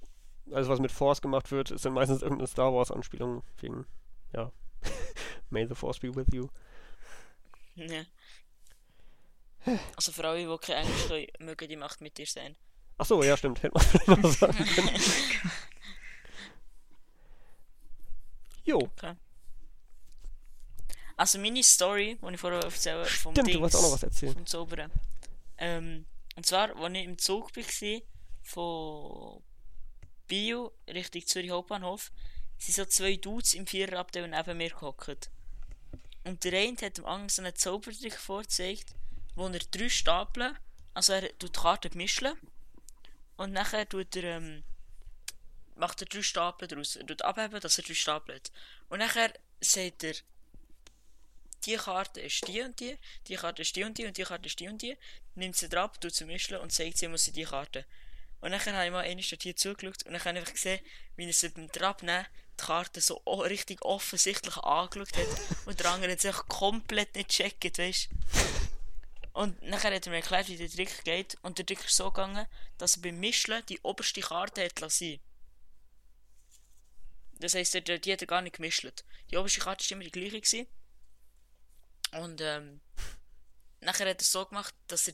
[0.51, 3.85] alles, was mit Force gemacht wird, ist dann meistens irgendeine Star Wars-Anspielung wegen,
[4.33, 4.51] ja,
[5.49, 6.49] May the Force be with you.
[7.75, 8.01] Ja.
[9.95, 12.55] Also für alle, die kein Englisch können, mögen die Macht mit dir sein.
[12.97, 13.61] Ach so, ja, stimmt.
[13.61, 14.89] Hätte man noch sagen können.
[18.65, 18.89] Jo,
[21.15, 24.03] Also meine Story, die ich vorher erzähle, vom stimmt, du Dings, wolltest auch noch was
[24.03, 24.33] erzählen.
[24.33, 24.91] vom Zaubern.
[25.57, 26.05] Ähm,
[26.35, 28.01] und zwar, als ich im Zug war,
[28.43, 29.41] von
[30.27, 32.11] Bio Richtung Zürich Hauptbahnhof,
[32.57, 35.29] sind so zwei Dudes im Viererabteil neben mir gehockt.
[36.25, 38.93] Und der eine hat dem anderen so einen Zaubertrick vorgezeigt,
[39.37, 40.57] wo er drei Stapeln,
[40.95, 42.33] also er tut die Karten mischen
[43.37, 44.63] und nachher tut er, ähm,
[45.75, 46.95] macht er drei Stapel daraus.
[46.95, 48.51] Er tut abheben, dass er drei Stapel hat.
[48.89, 49.31] Und nachher
[49.61, 50.15] sagt er,
[51.65, 54.47] die Karte ist die und die, die Karte ist die und die und die Karte
[54.47, 54.97] ist die und die,
[55.35, 57.85] nimmt sie drauf, tut sie mischen und zeigt sie, muss sie die Karte.
[58.41, 60.79] Und dann habe ich mal einmal hier zugeschaut und dann habe ich einfach gesehen,
[61.15, 62.25] wie er sie beim Trabnehmen
[62.59, 65.27] die Karte so richtig offensichtlich angeschaut hat
[65.67, 68.09] und der andere hat sich komplett nicht gecheckt, weißt
[69.37, 72.09] Und nachher hat er mir erklärt, wie der Trick geht und der Trick ist so
[72.09, 72.47] gegangen,
[72.79, 75.19] dass er beim Mischen die oberste Karte hat lassen.
[77.33, 78.87] Das heisst, der- die hat er gar nicht gemischt.
[79.29, 80.41] Die oberste Karte war immer die gleiche.
[80.41, 80.65] Gewesen.
[82.13, 82.81] Und ähm,
[83.79, 85.13] nachher hat er so gemacht, dass er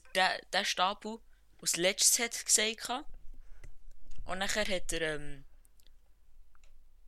[0.54, 1.20] den, Stapel
[1.62, 3.06] als letztes hat gesagt hat.
[4.24, 5.44] Und nachher hat er ähm,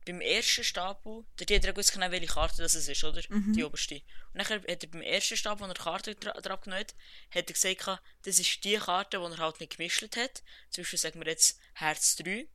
[0.06, 3.20] beim ersten Stapel, der hat er gewusst genau, welche Karte das ist, oder?
[3.28, 3.96] Die oberste.
[3.96, 6.94] Und nachher hat er beim ersten Stapel, wo er die Karte dra drauf genommen hat,
[7.34, 10.42] hat er gesagt, das ist die Karte, die er halt nicht gemischt hat.
[10.70, 12.48] Zum Beispiel sagen wir jetzt Herz 3.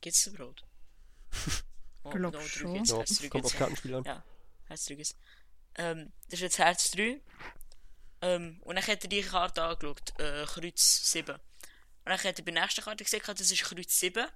[0.00, 0.64] Gibt es überhaupt?
[2.06, 2.74] Oh, Glaub no, drei schon.
[2.74, 3.52] gibt's, Ja, Herz 3 kommt gibt's.
[3.54, 4.04] auf Kartenspiel an.
[4.04, 4.22] Ja,
[4.66, 5.16] Herz 3 ist.
[5.76, 7.18] Ähm, das ist jetzt Herz 3.
[8.20, 11.34] Ähm, und dann hat er die Karte angeschaut, äh, Kreuz 7.
[11.34, 11.40] Und
[12.04, 14.26] dann hat er bei der nächsten Karte gesagt, das ist Kreuz 7.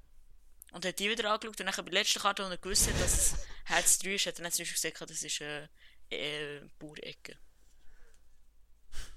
[0.72, 1.60] Und hat die wieder angeschaut.
[1.60, 4.26] Und dann bei der letzten Karte, wo er gewusst hat, dass es Herz 3 ist,
[4.26, 5.68] hat er dann zum Beispiel gesagt, das ist äh,
[6.10, 7.38] äh, Baurecke.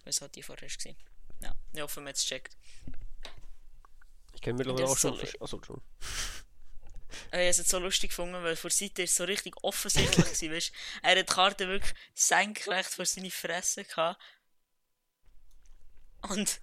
[0.06, 0.98] Was hat die vorher gesehen?
[1.42, 2.56] Ja, ich hoffe, man hat es checkt.
[4.34, 5.16] Ich kenne mittlerweile auch schon.
[5.18, 5.82] so- Achso, schon.
[7.28, 10.72] Ich habe es so lustig gefunden, weil vor Seite ist so richtig offensichtlich gewesen, weißt?
[11.04, 14.22] Er hat die Karte wirklich senkrecht vor seine Fresse gehabt.
[16.30, 16.62] Und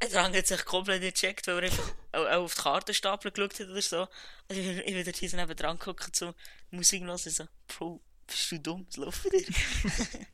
[0.00, 3.30] der andere hat sich komplett nicht gecheckt, weil er einfach auch, auch auf die Kartenstapel
[3.32, 3.96] geschaut hat oder so.
[4.48, 6.34] Also ich, ich dort hier so neben dran geguckt, so
[6.70, 9.44] Musik hören, so, Bro, bist du dumm, was läuft dir?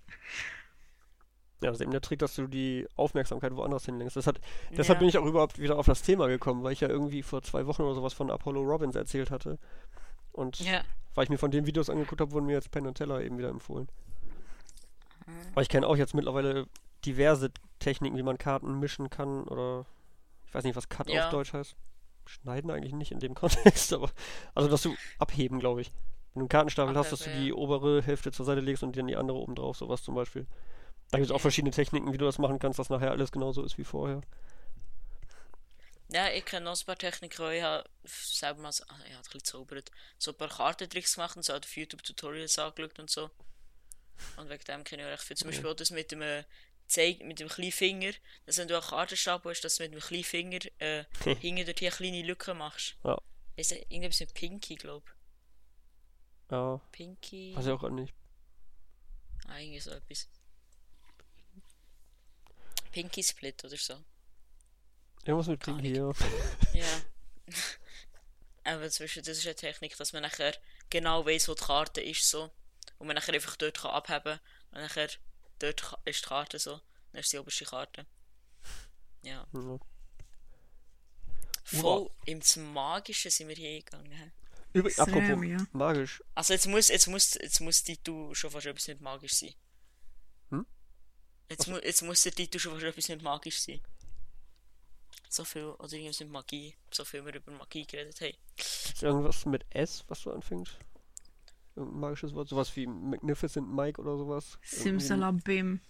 [1.60, 4.16] Ja, das ist eben der Trick, dass du die Aufmerksamkeit woanders hinlenkst.
[4.16, 4.38] Das hat,
[4.72, 5.00] deshalb Ja.
[5.00, 7.66] bin ich auch überhaupt wieder auf das Thema gekommen, weil ich ja irgendwie vor zwei
[7.66, 9.58] Wochen oder sowas von Apollo Robbins erzählt hatte.
[10.32, 10.84] Und Ja.
[11.14, 13.38] weil ich mir von den Videos angeguckt habe, wurden mir jetzt Penn und Teller eben
[13.38, 13.88] wieder empfohlen.
[15.26, 15.32] Mhm.
[15.54, 16.66] Weil ich kenne auch jetzt mittlerweile
[17.04, 19.86] diverse Techniken, wie man Karten mischen kann oder
[20.46, 21.26] ich weiß nicht, was Cut Ja.
[21.26, 21.76] auf Deutsch heißt.
[22.26, 24.10] Schneiden eigentlich nicht in dem Kontext, aber
[24.54, 25.88] also dass du abheben, glaube ich.
[26.32, 27.54] Wenn du einen Kartenstapel hast, dass du die ja.
[27.54, 30.46] obere Hälfte zur Seite legst und dann die andere oben drauf, sowas zum Beispiel.
[31.10, 33.62] Da gibt es auch verschiedene Techniken, wie du das machen kannst, dass nachher alles genauso
[33.62, 34.20] ist wie vorher.
[36.08, 39.24] Ja, ich kenne noch ein paar Techniken, ich habe selber mal so, ah, ich habe
[39.24, 43.30] ein gezaubert, so ein paar Kartentricks gemacht und so auf YouTube-Tutorials angeschaut und so.
[44.36, 45.36] Und wegen dem kenne ich auch recht viel.
[45.36, 46.22] Zum Beispiel auch das mit dem
[46.86, 48.12] zeigt mit dem kleinen Finger,
[48.46, 51.04] dass wenn du einen Kartenstab hast, dass du mit dem kleinen Finger äh,
[51.40, 52.96] hinten durch die kleine Lücke machst.
[53.04, 53.18] Ja.
[53.56, 55.04] Ist das irgendwas mit Pinky, glaub
[56.50, 57.54] Ja, Pinky.
[57.56, 58.12] weiß ich auch nicht.
[59.46, 60.28] Ah, irgendwie so etwas.
[62.92, 63.94] Pinky Split oder so.
[65.24, 66.12] Irgendwas mit Pinky, ja.
[66.74, 67.00] Ja.
[68.64, 70.54] Aber zwischen das ist eine Technik, dass man nachher
[70.90, 72.50] genau weiß, wo die Karte ist so.
[72.98, 75.08] Und man nachher einfach dort kann abheben und nachher
[75.58, 76.80] dort ist die Karte so.
[77.12, 78.06] Dann ist die oberste Karte.
[79.22, 79.46] Ja.
[79.54, 79.78] ja.
[81.64, 84.12] Voll ins Magische sind wir hier gegangen.
[84.12, 84.32] hä?
[84.74, 85.66] Übrigens, Sam, apropos ja.
[85.72, 86.22] magisch.
[86.34, 89.54] Also jetzt muss, jetzt muss, jetzt muss die Titel schon fast etwas nicht magisch sein.
[90.50, 90.66] Hm?
[91.48, 93.80] Jetzt, mu jetzt muss der Titel schon fast etwas nicht magisch sein.
[95.28, 96.76] So viel, oder irgendwas mit Magie.
[96.90, 98.36] So viel wir über Magie geredet haben.
[98.56, 100.76] Ist irgendwas mit S, was du anfängst?
[101.76, 102.48] Irgendein magisches Wort?
[102.48, 104.58] Sowas wie Magnificent Mike oder sowas?
[104.62, 105.80] Simsalabim.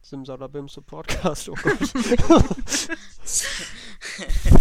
[0.00, 1.78] Simsalabim Supportcast, oh Gott.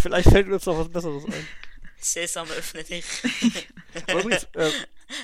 [0.01, 1.47] Vielleicht fällt uns noch was Besseres ein.
[1.99, 3.05] Sesam öffne dich.
[4.07, 4.71] Aber übrigens, äh,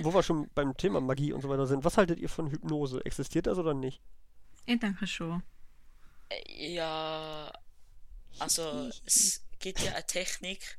[0.02, 3.04] wo wir schon beim Thema Magie und so weiter sind, was haltet ihr von Hypnose?
[3.06, 4.02] Existiert das oder nicht?
[4.66, 5.44] Ich denke schon.
[6.30, 7.52] Äh, Ja,
[8.40, 10.78] also es gibt ja eine Technik.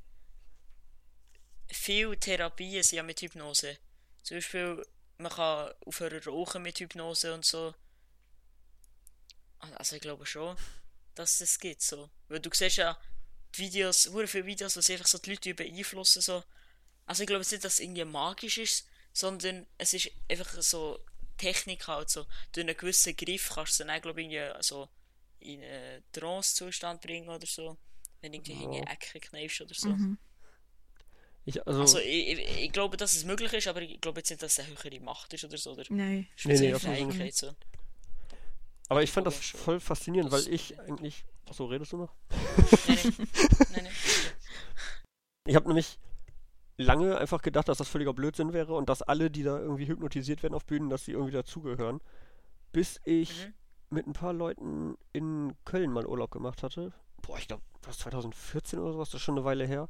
[1.69, 3.77] Viele Therapien sind ja mit Hypnose.
[4.25, 4.85] Zum Beispiel,
[5.19, 7.75] man kann aufhören rauchen mit Hypnose und so.
[9.77, 10.57] Also ich glaube schon,
[11.15, 12.11] dass es das gibt so.
[12.29, 12.99] Weil du siehst ja
[13.55, 16.43] die Videos, sehr viele Videos, sie einfach so die Leute beeinflussen so.
[17.07, 20.99] Also ich glaube jetzt nicht, dass es irgendwie magisch ist, sondern es ist einfach so
[21.37, 22.27] Technik halt so.
[22.53, 24.89] Durch einen gewissen Griff kannst du dann glaube ich irgendwie so
[25.41, 27.77] in einen Trance-Zustand bringen oder so.
[28.21, 28.63] Wenn du irgendwie Ja.
[28.63, 29.89] in eine Ecke kneifst oder so.
[29.91, 30.19] Mhm.
[31.47, 34.43] Ich, also, Also ich, ich, glaube, dass es möglich ist, aber ich glaube jetzt nicht,
[34.43, 35.73] dass es eine höhere Macht ist oder so.
[35.73, 35.97] Oder Nein.
[35.99, 37.51] Nee, nee, spezielle ich Fähigkeit so.
[38.89, 41.25] aber ich fand das voll faszinierend, Das- weil ich eigentlich.
[41.47, 42.15] Achso, redest du noch?
[42.31, 42.39] Nein,
[42.89, 43.29] nein.
[43.73, 43.93] nein, nein.
[45.47, 45.99] Ich habe nämlich
[46.79, 50.43] lange einfach gedacht, dass das völliger Blödsinn wäre und dass alle, die da irgendwie hypnotisiert
[50.43, 52.01] werden auf Bühnen, dass sie irgendwie dazugehören.
[52.73, 53.55] Bis ich Mhm.
[53.91, 56.93] mit ein paar Leuten in Köln mal Urlaub gemacht hatte.
[57.21, 59.89] Boah, ich glaube, das 2014 oder sowas, das ist schon eine Weile her.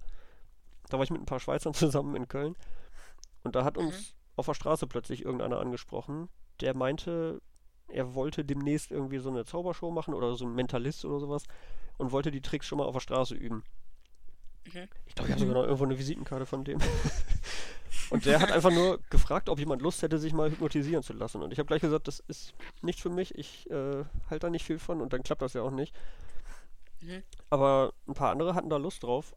[0.90, 2.56] Da war ich mit ein paar Schweizern zusammen in Köln.
[3.42, 4.16] Und da hat uns Mhm.
[4.36, 6.28] auf der Straße plötzlich irgendeiner angesprochen,
[6.60, 7.40] der meinte,
[7.88, 11.44] er wollte demnächst irgendwie so eine Zaubershow machen oder so ein Mentalist oder sowas
[11.98, 13.64] und wollte die Tricks schon mal auf der Straße üben.
[14.72, 14.88] Mhm.
[15.06, 16.78] Ich glaube, ich habe sogar noch irgendwo eine Visitenkarte von dem.
[18.10, 21.42] Und der hat einfach nur gefragt, ob jemand Lust hätte, sich mal hypnotisieren zu lassen.
[21.42, 23.34] Und ich habe gleich gesagt, das ist nicht für mich.
[23.36, 25.94] Ich äh, halte da nicht viel von und dann klappt das ja auch nicht.
[27.00, 27.22] Mhm.
[27.50, 29.34] Aber ein paar andere hatten da Lust drauf.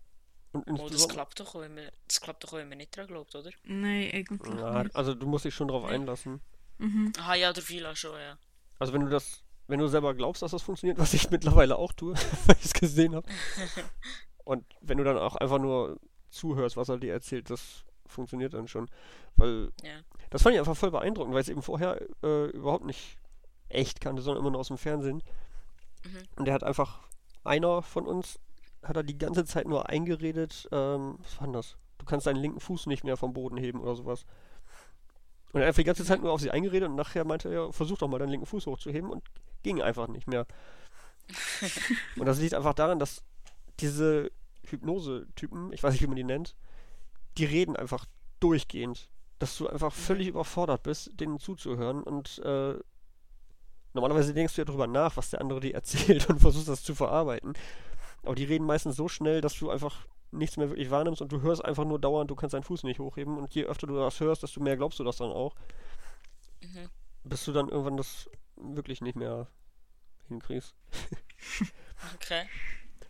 [0.53, 2.95] Und Oh, das klappt doch, auch, wenn man, das klappt doch auch, wenn man nicht
[2.95, 3.51] dran glaubt, oder?
[3.63, 4.95] Nein, eigentlich ja, nicht.
[4.95, 6.41] also du musst dich schon drauf einlassen.
[6.77, 7.11] Mhm.
[7.19, 8.37] Aha, ja, der Vila schon, ja.
[8.79, 11.91] Also wenn du das, wenn du selber glaubst, dass das funktioniert, was ich mittlerweile auch
[11.93, 12.13] tue,
[12.45, 13.27] weil ich es gesehen habe.
[14.45, 18.67] Und wenn du dann auch einfach nur zuhörst, was er dir erzählt, das funktioniert dann
[18.67, 18.89] schon.
[19.35, 19.99] Weil Ja.
[20.29, 23.17] das fand ich einfach voll beeindruckend, weil ich es eben vorher äh, überhaupt nicht
[23.69, 25.21] echt kannte, sondern immer nur aus dem Fernsehen.
[26.05, 26.17] Mhm.
[26.37, 27.01] Und der hat einfach,
[27.43, 28.39] einer von uns,
[28.87, 31.77] hat er die ganze Zeit nur eingeredet, ähm, was war denn das?
[31.97, 34.25] Du kannst deinen linken Fuß nicht mehr vom Boden heben oder sowas.
[35.51, 37.71] Und er hat einfach die ganze Zeit nur auf sie eingeredet und nachher meinte er,
[37.71, 39.23] versuch doch mal deinen linken Fuß hochzuheben und
[39.63, 40.45] ging einfach nicht mehr.
[42.17, 43.23] und das liegt einfach daran, dass
[43.79, 44.31] diese
[44.65, 46.55] Hypnose-Typen, ich weiß nicht, wie man die nennt,
[47.37, 48.05] die reden einfach
[48.39, 49.09] durchgehend.
[49.39, 52.73] Dass du einfach völlig überfordert bist, denen zuzuhören und äh,
[53.93, 56.95] normalerweise denkst du ja darüber nach, was der andere dir erzählt und versuchst das zu
[56.95, 57.53] verarbeiten.
[58.23, 61.41] Aber die reden meistens so schnell, dass du einfach nichts mehr wirklich wahrnimmst und du
[61.41, 64.19] hörst einfach nur dauernd, du kannst deinen Fuß nicht hochheben und je öfter du das
[64.19, 65.55] hörst, desto mehr glaubst du das dann auch,
[66.61, 66.89] Mhm.
[67.23, 69.47] bis du dann irgendwann das wirklich nicht mehr
[70.27, 70.75] hinkriegst.
[72.15, 72.43] Okay.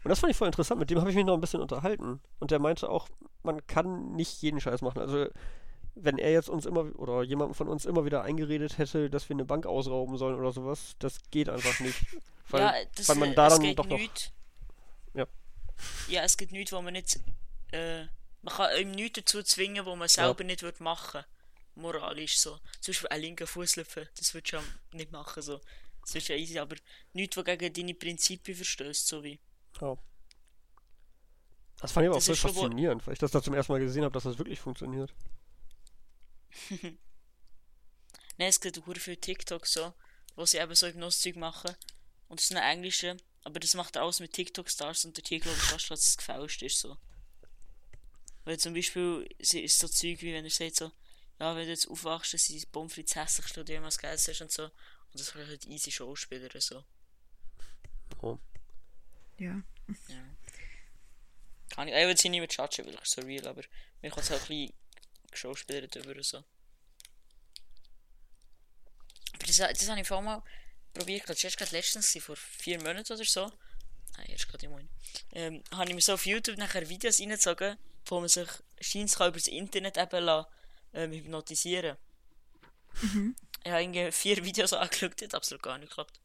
[0.04, 2.22] Und das fand ich voll interessant, mit dem habe ich mich noch ein bisschen unterhalten.
[2.40, 3.10] Und der meinte auch,
[3.44, 5.00] man kann nicht jeden Scheiß machen.
[5.00, 5.26] Also,
[5.96, 9.36] wenn er jetzt uns immer oder jemandem von uns immer wieder eingeredet hätte, dass wir
[9.36, 12.00] eine Bank ausrauben sollen oder sowas, das geht einfach nicht.
[12.50, 14.00] Weil, ja, das, weil man da dann doch noch.
[15.18, 15.28] Ja.
[16.08, 17.20] Ja, es gibt nichts, wo man nicht.
[17.72, 18.06] Äh,
[18.42, 21.24] man kann ihm nichts dazu zwingen, wo man selber nicht wird machen
[21.76, 22.60] Moralisch so.
[22.80, 24.64] Zum Beispiel einen linken Fuß lüpfen, das würdest du ja
[24.94, 25.44] nicht machen.
[25.44, 25.62] So.
[26.02, 26.76] Das ist ja easy, aber
[27.14, 29.40] nichts, was gegen deine Prinzipien verstößt, so wie.
[31.80, 33.80] Das fand ich aber auch voll ist faszinierend, weil ich das da zum ersten Mal
[33.80, 35.14] gesehen habe, dass das wirklich funktioniert.
[38.38, 39.94] Nein, es gibt auch viele TikToks so,
[40.36, 41.76] wo sie eben so Hypnose-Zeug machen.
[42.28, 45.58] Und das sind englische, aber das macht er alles mit TikTok-Stars und der Tier glaube
[45.58, 46.98] ich fast, dass es gefälscht ist so.
[48.46, 50.92] Weil zum Beispiel sie- ist so Zeug wie wenn er sagt so,
[51.40, 54.32] ja, wenn du jetzt aufwachst, dann sind die Pommes frites hässlichste, die du jemals gegessen
[54.34, 54.64] hast und so.
[54.64, 54.74] Und
[55.14, 56.84] das sind halt easy Schauspieler so.
[58.22, 58.40] Oh.
[59.38, 59.62] Ja.
[61.70, 63.62] Kann ich, ich würde sie nicht mehr judgen, weil ich so real, aber
[64.02, 64.74] mir kann es halt ein bisschen
[65.32, 66.38] geschauspielert über so.
[69.34, 70.44] Aber das, das habe ich vor allem mal
[70.98, 73.52] probiert, das war gerade letztens, vor vier Monaten oder so.
[74.18, 74.90] Nein, erst gerade im Moment.
[75.32, 78.50] Ähm, habe ich mir so auf YouTube nachher Videos reingezogen, wo man sich
[78.82, 80.48] scheint kann über das Internet eben lassen,
[80.94, 81.98] ähm, hypnotisieren.
[83.64, 86.20] Ich habe irgendwie vier Videos angeschaut, hat absolut gar nicht geklappt.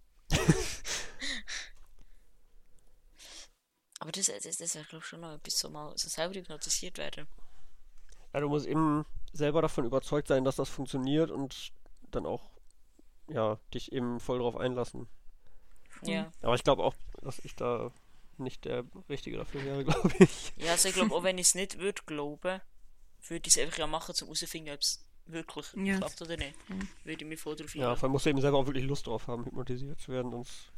[4.03, 6.99] Aber das, das, das wäre, glaube ich, schon noch etwas, so mal so selber hypnotisiert
[6.99, 7.29] werden.
[8.33, 11.73] Ja, du musst eben selber davon überzeugt sein, dass das funktioniert und
[12.11, 12.51] dann auch,
[13.29, 15.09] ja, dich eben voll drauf einlassen.
[16.03, 16.31] Ja.
[16.43, 17.93] Aber ich glaube auch, dass ich da
[18.39, 20.53] nicht der Richtige dafür wäre, glaube ich.
[20.57, 22.61] Ja, also ich glaube, auch wenn ich es nicht würde glauben,
[23.29, 25.99] würde ich es einfach ja machen, um herauszufinden, ob es wirklich Ja.
[25.99, 26.55] klappt oder nicht.
[27.05, 29.07] Würde ich mich voll drauf Ja, vor allem musst du eben selber auch wirklich Lust
[29.07, 30.73] drauf haben, hypnotisiert zu werden, sonst,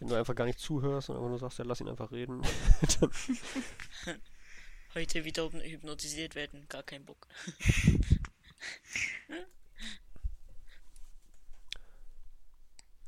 [0.00, 2.42] wenn du einfach gar nicht zuhörst und einfach nur sagst, ja, lass ihn einfach reden,
[4.94, 7.28] Heute wieder hypnotisiert werden, gar kein Bock.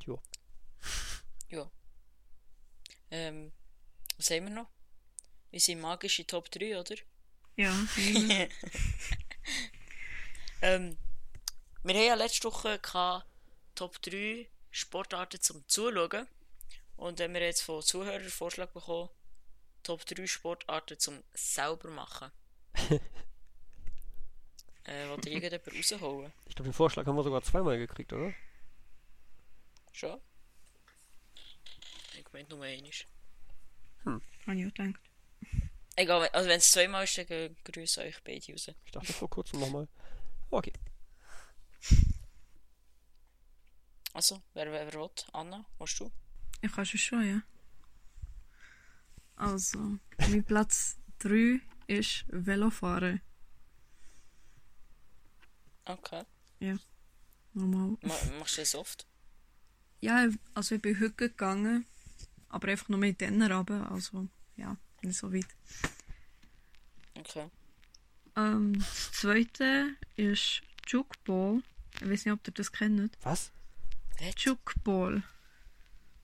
[0.07, 0.21] Jo.
[1.49, 1.71] Ja.
[3.11, 3.53] Ähm,
[4.17, 4.69] was haben wir noch?
[5.51, 6.97] Wir sind magische Top 3, oder?
[7.57, 7.75] Ja.
[10.63, 10.97] Ähm,
[11.83, 13.27] wir haben ja letzte Woche gehabt,
[13.75, 16.29] Top 3 Sportarten zum Zuschauen.
[16.97, 19.11] Und äh, wir haben jetzt von Zuhörern Vorschlag bekommen,
[19.83, 22.31] Top 3 Sportarten zum selber machen.
[24.85, 26.33] äh, wollte irgendjemand rausholen?
[26.47, 28.33] Ich glaube, den Vorschlag haben wir sogar zweimal gekriegt, oder?
[29.93, 30.21] Schon?
[32.19, 33.07] Ich meine nur einmal.
[34.05, 34.23] Habe
[34.57, 35.01] ich auch gedacht.
[35.95, 38.69] Egal, also wenn es zweimal ist, dann grüße euch beide raus.
[38.85, 39.87] Ich dachte vor kurzem nochmal.
[40.51, 40.73] Okay.
[44.15, 45.11] Also, wer, wer, will?
[45.33, 46.11] Anna, willst du?
[46.61, 47.43] Ich kann schon schon, ja.
[49.37, 53.21] Also, mein Platz 3 ist Velofahren.
[55.85, 56.25] Okay.
[57.55, 57.97] Normal.
[58.03, 59.07] Ma machst du das oft?
[60.03, 61.87] Ja, also ich bin heute gegangen,
[62.49, 64.27] aber einfach nur mit denen runter, also
[64.57, 65.47] ja, nicht so weit.
[67.15, 67.49] Okay.
[68.37, 71.63] Ähm, das zweite ist Jukeball.
[71.95, 73.17] Ich weiß nicht, ob ihr das kennt.
[73.23, 73.53] Was?
[74.39, 75.23] Jukeball.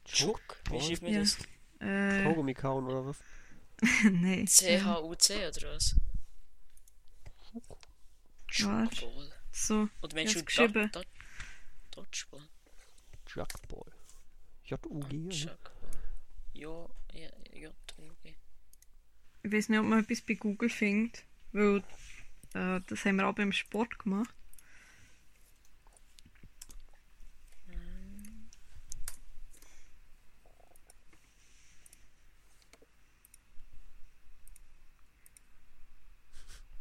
[0.06, 0.56] Schuck?
[0.70, 1.20] Wie schreibt man Ja.
[1.20, 1.38] das?
[1.78, 3.18] Äh, Kaugummi kauen oder was?
[4.10, 4.46] nein.
[4.48, 5.94] C-H-U-C oder was?
[8.48, 9.32] Schuckball.
[9.52, 10.42] So, Oder meinst du
[11.92, 12.48] Dodgeball?
[13.46, 13.92] Jugball.
[14.64, 15.48] J-U-G.
[16.54, 16.88] ja,
[17.52, 18.34] J-U-G.
[19.42, 21.78] ich weiß nicht, ob man etwas bei Google findet, weil
[22.54, 24.34] äh, das haben wir auch beim Sport gemacht.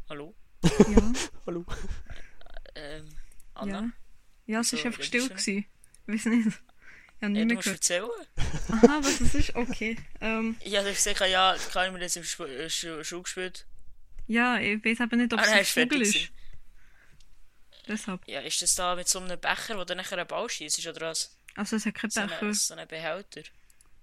[0.09, 0.33] Hallo?
[0.63, 1.11] Ja,
[1.45, 1.65] Hallo.
[2.75, 3.09] Ähm,
[3.53, 3.79] Anna?
[3.81, 3.91] ja.
[4.45, 5.27] Ja, es So, war einfach still.
[5.29, 5.65] Gewesen.
[6.07, 6.47] Ich weiß nicht.
[6.47, 6.59] Ich habe
[7.21, 7.79] Ja, nicht du mehr musst gehört.
[7.79, 8.09] erzählen.
[8.69, 9.55] Aha, was das ist?
[9.55, 9.97] Okay.
[10.21, 13.65] Ähm, Ja, ich sage ja, kann ich mir das im Sp äh, Schu Schule gespielt.
[14.27, 16.13] ja, ich weiß aber nicht, ob Ah, es ein Vogel ist.
[16.13, 16.29] gewesen.
[17.87, 18.27] Deshalb.
[18.27, 21.07] Ja, ist das da mit so einem Becher, wo du nachher einen Ball schießt, oder
[21.11, 21.35] was?
[21.55, 22.41] Also es hat keinen So Becher.
[22.41, 23.41] ein so ein Behälter.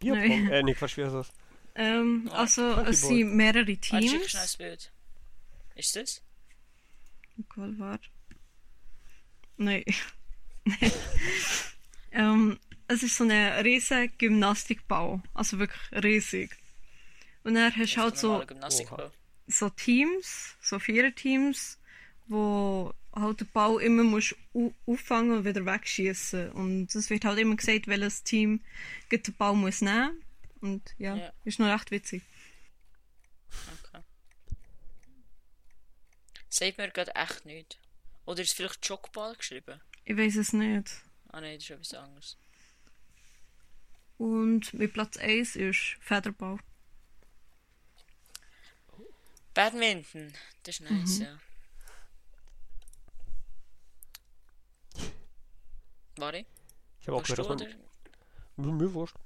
[0.00, 0.44] Bierpong.
[0.48, 0.66] Nein.
[0.66, 1.32] Äh, wie heißt das?
[1.76, 4.32] Ähm, Ja, also es sind mehrere Ah, Teams.
[4.32, 4.90] das Bild.
[5.74, 6.22] Ist das?
[7.48, 7.98] Qual war?
[9.56, 9.84] Nein.
[10.64, 10.92] Nein.
[12.14, 12.58] Ähm,
[12.88, 13.30] es ist so ein
[13.64, 15.22] riesiger Gymnastikbau.
[15.34, 16.50] Also wirklich riesig.
[17.42, 18.42] Und dann hast du halt so,
[19.46, 21.78] so Teams, so vier Teams,
[22.26, 26.52] wo halt den Ball immer musst au- auffangen und wieder wegschießen.
[26.52, 28.60] Und es wird halt immer gesagt, welches Team
[29.12, 30.22] den Ball muss nehmen.
[30.60, 31.32] Und ja, Ja.
[31.44, 32.22] ist noch recht witzig.
[33.84, 34.02] Okay.
[36.48, 37.78] Sagt mir gerade echt nicht.
[38.24, 39.80] Oder ist vielleicht Jogball geschrieben?
[40.04, 40.90] Ich weiß es nicht.
[41.34, 42.36] Ah nein, das ist etwas anderes.
[44.18, 46.58] Und mit Platz 1 ist Federball.
[49.52, 50.32] Badminton.
[50.62, 51.24] Das ist nice, Mhm.
[51.24, 51.38] ja.
[56.16, 56.46] Warte,
[57.00, 57.58] Ich habe auch gehört, dass man.
[58.56, 59.16] Mir, mir wurscht.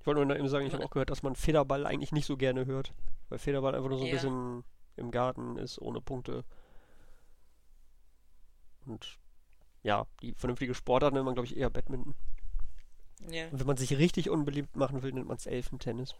[0.00, 2.36] Ich wollte nur eben sagen, ich habe auch gehört, dass man Federball eigentlich nicht so
[2.36, 2.92] gerne hört.
[3.28, 4.14] Weil Federball einfach nur so ein Ja.
[4.14, 4.64] bisschen
[4.96, 6.44] im Garten ist, ohne Punkte.
[8.86, 9.18] Und
[9.88, 12.14] ja, die vernünftige Sportart nennt man, glaube ich, eher Badminton.
[13.30, 13.48] Ja.
[13.48, 16.14] Und wenn man sich richtig unbeliebt machen will, nennt man es Elfentennis.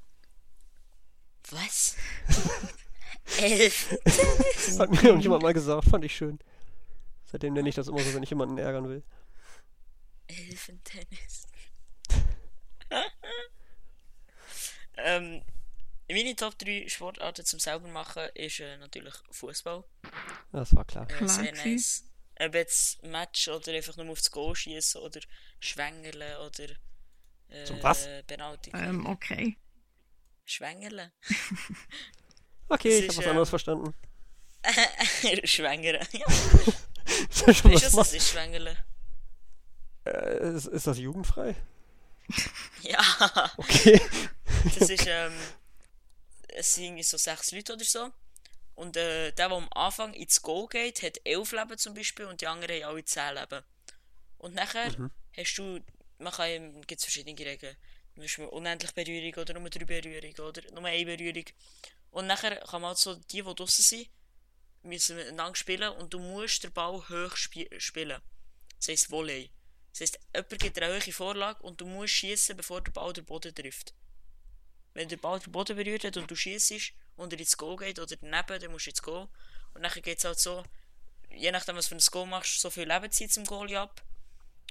[1.50, 1.96] Was?
[3.42, 3.94] Elf.
[4.04, 6.38] Das hat mir irgendjemand mal gesagt, fand ich schön.
[7.26, 9.02] Seitdem nenne ich das immer so, wenn ich jemanden ärgern will.
[10.28, 11.46] Elfentennis.
[15.00, 15.42] Ähm,
[16.10, 19.84] meine Top 3 Sportarten zum selber machen ist äh, natürlich Fußball.
[20.50, 21.08] Das war klar.
[21.08, 22.07] Äh, Klar sehr nice.
[22.40, 25.20] Ob jetzt Match oder einfach nur aufs Goal schießen oder
[25.60, 26.68] Schwängerle oder
[27.48, 28.10] äh, Zum was?
[28.26, 28.72] Penalty.
[28.74, 29.56] Ähm, okay.
[30.44, 31.12] Schwängerle?
[32.70, 33.94] Okay, Das ich ist, habe was ähm, anderes verstanden.
[35.44, 36.00] Schwängere.
[36.12, 36.26] Ja,
[37.30, 38.76] Ist ja schon weißt du, was das ist, Schwängerle?
[40.04, 41.54] Äh, ist, ist das jugendfrei?
[42.82, 43.00] Ja,
[43.56, 44.00] Okay.
[44.78, 45.32] das ist, ähm,
[46.48, 48.12] es sind so sechs Leute oder so.
[48.78, 52.40] Und äh, der, der am Anfang ins Goal geht, hat elf Leben zum Beispiel und
[52.40, 53.64] die anderen haben alle zehn Leben.
[54.36, 55.80] Und nachher hast du,
[56.18, 57.76] man kann, gibt es verschiedene Regeln.
[58.14, 61.44] Zum Beispiel unendlich Berührung oder nur drei Berührungen oder nur eine Berührung.
[62.12, 64.10] Und nachher kann man halt so, die, die draussen sind,
[64.84, 68.22] müssen miteinander spielen und du musst den Ball hoch spie spielen.
[68.78, 69.50] Das heisst Volley.
[69.90, 73.12] Das heisst, jemand gibt dir eine hohe Vorlage und du musst schießen, bevor der Ball
[73.12, 73.92] den Boden trifft.
[74.94, 77.98] Wenn der Ball den Boden berührt hat und du schießt und er ins Goal geht
[77.98, 79.28] oder daneben, dann musst du ins Goal.
[79.74, 80.64] Und dann geht es halt so,
[81.30, 84.02] je nachdem was für ein Goal machst, so viel Lebenszeit zum Goalie ab.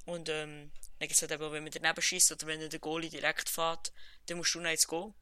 [0.06, 3.10] Und ähm, dann gibt es halt eben, wenn man daneben schießt oder wenn der Goalie
[3.10, 3.92] direkt fährt,
[4.26, 5.14] dann musst du noch ins Goal.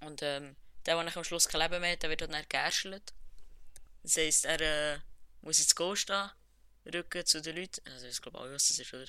[0.00, 3.14] Und ähm, der, der am Schluss kein Leben mehr hat, der wird halt dann geärschelt.
[4.02, 4.98] Das heisst, er äh,
[5.42, 6.30] muss ins Goal stehen,
[6.92, 7.86] Rücken zu den Leuten.
[7.88, 9.06] Also, ich glaube was das ist, oder?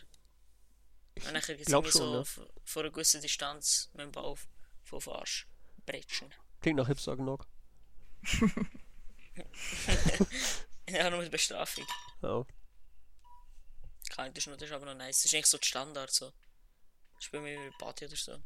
[1.16, 2.48] Und dann gibt es schon, so ja.
[2.64, 4.36] vor einer gewissen Distanz mit dem Ball
[4.84, 5.48] von Arsch
[5.86, 6.34] bretschen.
[6.62, 7.46] Klingt nach Hipster genug.
[10.92, 11.86] Ja, nur mit Bestrafung.
[12.22, 12.46] Ja.
[14.10, 15.22] Kann ich, das, ist aber noch nice.
[15.22, 16.12] Das ist eigentlich so der Standard.
[16.12, 16.34] So.
[17.20, 18.38] Spielen wir mit Party oder so.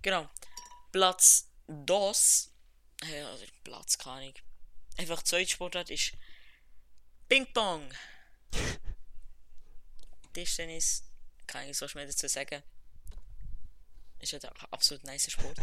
[0.00, 0.30] Genau.
[0.90, 2.50] Platz DOS.
[3.04, 4.34] Ja, also Platz keine Ahnung.
[4.96, 6.12] Einfach zweite Sportart ist
[7.28, 7.92] Ping-Pong.
[10.32, 11.04] Tischtennis.
[11.46, 12.62] Kann ich so mehr dazu sagen.
[14.22, 15.58] Ist halt ein absolut nice Sport.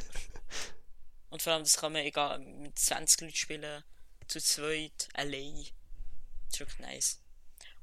[1.29, 3.83] Und vor allem, das kann man egal mit 20 Leuten spielen,
[4.27, 5.65] zu zweit, allein.
[6.47, 7.21] Das ist wirklich nice.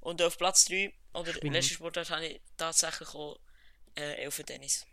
[0.01, 1.55] Und auf Platz 3, oder Schwingen.
[1.55, 3.39] letzte Sportart, habe ich tatsächlich auch
[3.95, 4.87] äh, Elfentennis.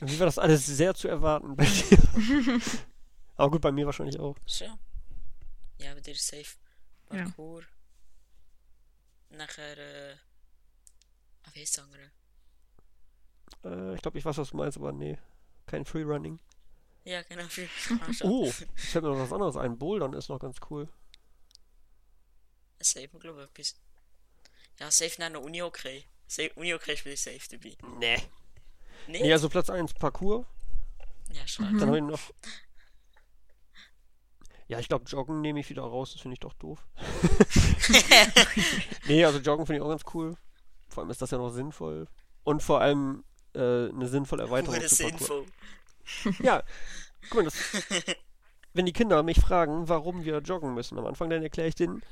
[0.00, 2.60] Wie war das alles sehr zu erwarten bei dir?
[3.36, 4.36] Aber gut, bei mir wahrscheinlich auch.
[4.46, 4.64] So.
[5.78, 6.56] Ja, bei dir ist safe.
[7.12, 7.24] Ja.
[7.24, 7.64] Parkour.
[9.28, 10.16] Nachher, äh.
[11.42, 12.10] Ah, wie heißt das andere?
[13.64, 15.18] Äh, ich glaube, ich weiß, was du meinst, aber nee.
[15.66, 16.38] Kein Freerunning.
[17.04, 17.44] Ja, genau.
[18.22, 19.78] Oh, ich fällt mir noch was anderes ein.
[19.78, 20.88] Bouldern ist noch ganz cool.
[22.80, 23.80] Safe, glaube ich, etwas.
[24.78, 26.04] Ja, safe nach einer Uni-Okay.
[26.26, 27.76] Safe, Uni-Okay spiele ich safe dabei.
[27.98, 28.16] Nee.
[29.06, 29.22] Nee?
[29.22, 30.46] Nee, also Platz 1 Parkour.
[31.32, 31.78] Ja, schade.
[31.78, 32.20] Dann habe ich noch.
[34.68, 36.12] Ja, ich glaube, Joggen nehme ich wieder raus.
[36.12, 36.84] Das finde ich doch doof.
[39.06, 40.36] nee, also Joggen finde ich auch ganz cool.
[40.88, 42.08] Vor allem ist das ja noch sinnvoll.
[42.42, 43.24] Und vor allem
[43.56, 45.44] äh, eine sinnvolle Erweiterung zu sinnvoll.
[46.40, 46.62] Ja,
[47.30, 47.54] guck mal, das,
[48.74, 52.02] wenn die Kinder mich fragen, warum wir joggen müssen am Anfang, dann erkläre ich denen,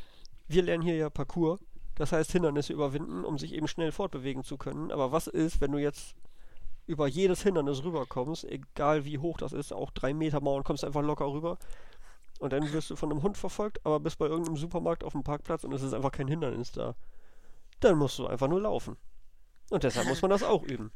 [0.48, 1.60] wir lernen hier ja Parkour.
[1.94, 4.90] Das heißt Hindernisse überwinden, um sich eben schnell fortbewegen zu können.
[4.90, 6.16] Aber was ist, wenn du jetzt
[6.86, 11.02] über jedes Hindernis rüberkommst, egal wie hoch das ist, auch drei Meter Mauern, kommst einfach
[11.02, 11.56] locker rüber.
[12.40, 15.22] Und dann wirst du von einem Hund verfolgt, aber bist bei irgendeinem Supermarkt auf dem
[15.22, 16.96] Parkplatz und es ist einfach kein Hindernis da.
[17.80, 18.96] Dann musst du einfach nur laufen.
[19.70, 20.90] Und deshalb muss man das auch üben.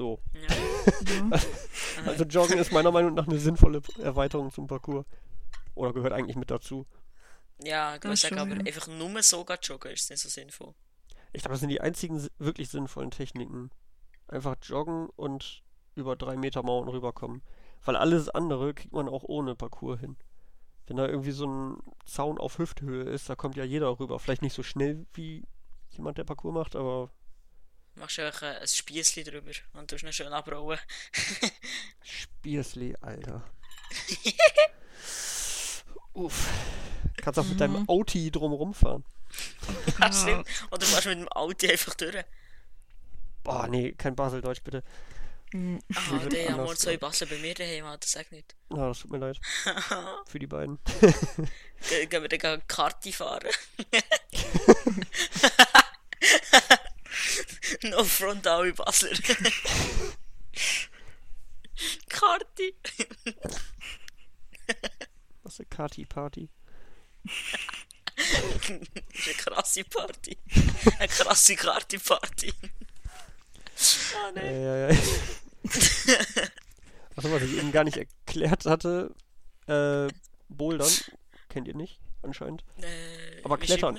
[0.00, 0.18] So.
[0.32, 1.38] Ja.
[2.06, 5.04] Also Joggen ist meiner Meinung nach eine sinnvolle Erweiterung zum Parcours.
[5.74, 6.86] Oder gehört eigentlich mit dazu.
[7.62, 8.60] Ja, ich Das schon, aber ja.
[8.60, 10.72] einfach nur so gehen joggen ist nicht so sinnvoll.
[11.34, 13.70] Ich glaube, das sind die einzigen wirklich sinnvollen Techniken.
[14.26, 15.62] Einfach joggen und
[15.96, 17.42] über drei Meter Mauern rüberkommen.
[17.84, 20.16] Weil alles andere kriegt man auch ohne Parcours hin.
[20.86, 21.76] Wenn da irgendwie so ein
[22.06, 24.18] Zaun auf Hüfthöhe ist, da kommt ja jeder rüber.
[24.18, 25.44] Vielleicht nicht so schnell wie
[25.90, 27.10] jemand, der Parcours macht, aber
[28.00, 30.80] Machst du einfach äh, ein Spießli drüber und tust ihn schön abrollen.
[32.02, 33.44] Spiersli, Alter.
[36.14, 36.48] Uff.
[37.16, 39.04] Kannst auch mit deinem Auti drumrum fahren.
[40.00, 40.46] Ja, stimmt.
[40.70, 42.24] Oder fährst du mit dem Auto einfach durch.
[43.44, 44.82] Boah, nee, kein Baseldeutsch, bitte.
[45.52, 48.54] Ah, wird der ja anders mal zwei Basel bei mir daheim hat, das sag nicht.
[48.70, 49.38] Na, das tut mir leid.
[50.26, 50.78] Für die beiden.
[51.88, 53.48] Ge- Gehen wir dann Karte fahren.
[57.84, 59.10] no front alle Basler.
[62.08, 62.74] Karte.
[65.42, 66.48] Was ist eine Kati-Party?
[68.16, 68.24] Das
[68.60, 70.38] ist eine krasse Party.
[70.98, 72.52] Eine krasse Karte-Party.
[72.62, 74.62] Ah, Ja, nein.
[74.62, 74.98] ja, ja.
[77.16, 79.14] Also, was ich eben gar nicht erklärt hatte,
[79.66, 80.08] äh,
[80.48, 80.92] Bouldern,
[81.48, 82.64] kennt ihr nicht, anscheinend.
[82.80, 83.98] Äh, Aber Klettern.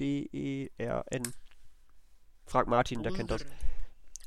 [0.00, 1.22] B-O-U-L-D-E-R-N.
[2.46, 3.44] Frag Martin, der kennt das.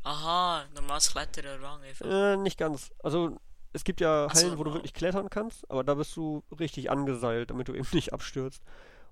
[0.03, 2.05] Aha, normales Klettern, Rang einfach.
[2.05, 2.91] Äh, nicht ganz.
[3.03, 3.37] Also,
[3.73, 6.43] es gibt ja Ach so, Hallen, wo du wirklich klettern kannst, aber da bist du
[6.59, 8.61] richtig angeseilt, damit du eben nicht abstürzt.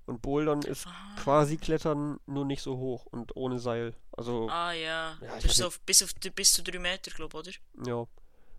[0.04, 1.16] Und Bouldern ist Ah.
[1.22, 3.94] quasi Klettern, nur nicht so hoch und ohne Seil.
[4.16, 7.60] Also, Ah ja, Ja, ist so auf, bis, auf, bis zu 3 Meter, glaube ich,
[7.78, 7.86] oder?
[7.88, 8.06] ja.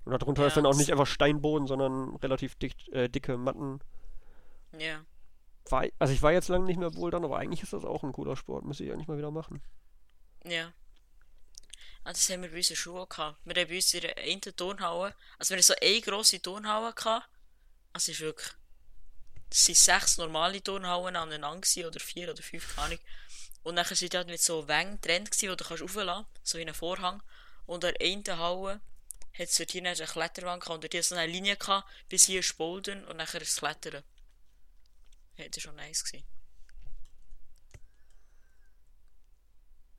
[0.05, 3.79] Und darunter ist Ja, dann auch nicht einfach Steinboden, sondern relativ dick, äh, dicke Matten.
[4.77, 5.01] Ja.
[5.69, 8.11] War, also ich war jetzt lange nicht mehr Bouldern, aber eigentlich ist das auch ein
[8.11, 8.65] cooler Sport.
[8.65, 9.61] Müsste ich eigentlich mal wieder machen.
[10.45, 10.73] Ja.
[12.03, 13.15] Ah, das haben wir bei uns in gehabt.
[13.45, 16.93] Wir haben bei uns in der einen Turnhalle, also wir haben so eine grosse Turnhalle
[16.93, 17.29] gehabt.
[17.93, 18.49] Also ist wirklich,
[19.49, 22.99] es sind sechs normale Turnhallen aneinander oder vier oder fünf, keine Ahnung.
[23.63, 26.67] Und nachher sind halt mit so Wängen getrennt gewesen, wo du kannst rauflassen, so wie
[26.67, 27.23] ein Vorhang.
[27.65, 28.81] Und an der einen Halle
[29.33, 32.25] hat es dort hier eine Kletterwand gehabt und dort hat so eine Linie gehabt, bis
[32.25, 34.03] hier ist Bouldern und nachher das Klettern.
[35.37, 36.25] War schon nice gewesen.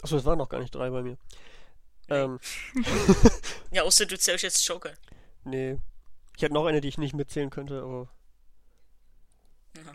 [0.02, 1.16] Achso, es waren noch gar nicht drei bei mir.
[2.08, 2.38] Ähm,
[3.70, 4.96] Ja, außer du zählst jetzt Joggen.
[5.44, 5.78] nee.
[6.36, 8.08] Ich hätte noch eine, die ich nicht mitzählen könnte, aber.
[9.76, 9.94] Ja.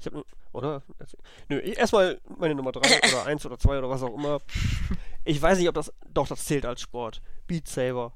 [0.00, 0.82] Ich habe oder?
[1.48, 2.80] Nö, erstmal meine Nummer 3
[3.12, 4.40] oder 1 oder 2 oder was auch immer.
[5.24, 5.92] Ich weiß nicht, ob das.
[6.08, 7.20] Doch, das zählt als Sport.
[7.46, 8.12] Beat Saber.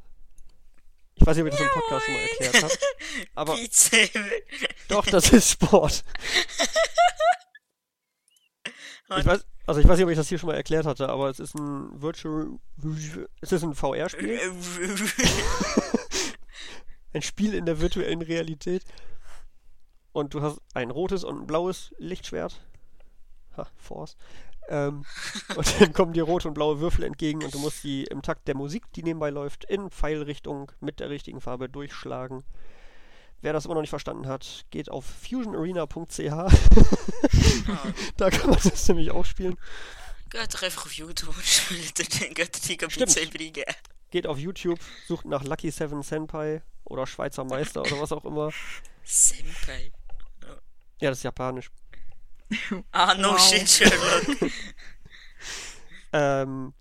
[1.21, 2.73] Ich weiß nicht, ob ich das im Podcast schon mal erklärt habe.
[3.35, 3.57] Aber
[4.89, 6.05] doch, das ist Sport.
[9.18, 11.31] Ich weiß, also ich weiß nicht, ob ich das hier schon mal erklärt hatte, aber
[11.31, 12.61] es ist ein Virtual.
[13.41, 14.39] Es ist ein VR-Spiel.
[17.12, 18.85] Ein Spiel in der virtuellen Realität.
[20.12, 22.64] Und du hast ein rotes und ein blaues Lichtschwert.
[23.57, 24.16] Ha, Force.
[24.71, 25.05] Ähm,
[25.57, 28.47] und dann kommen dir rote und blaue Würfel entgegen und du musst die im Takt
[28.49, 32.45] der Musik, die nebenbei läuft, in Pfeilrichtung mit der richtigen Farbe durchschlagen.
[33.43, 36.18] Wer das immer noch nicht verstanden hat, geht auf fusionarena.ch.
[38.16, 39.57] da kann man das nämlich auch spielen.
[40.29, 42.35] Geht doch einfach auf YouTube und spielt den.
[44.11, 48.51] Geht auf YouTube, sucht nach Lucky Seven Senpai oder Schweizer Meister oder was auch immer.
[49.05, 49.93] Senpai.
[51.01, 51.71] Ja, das ist japanisch.
[52.93, 53.39] Ah, no Wow.
[53.39, 54.51] shit, Sherlock.
[56.13, 56.73] Ähm,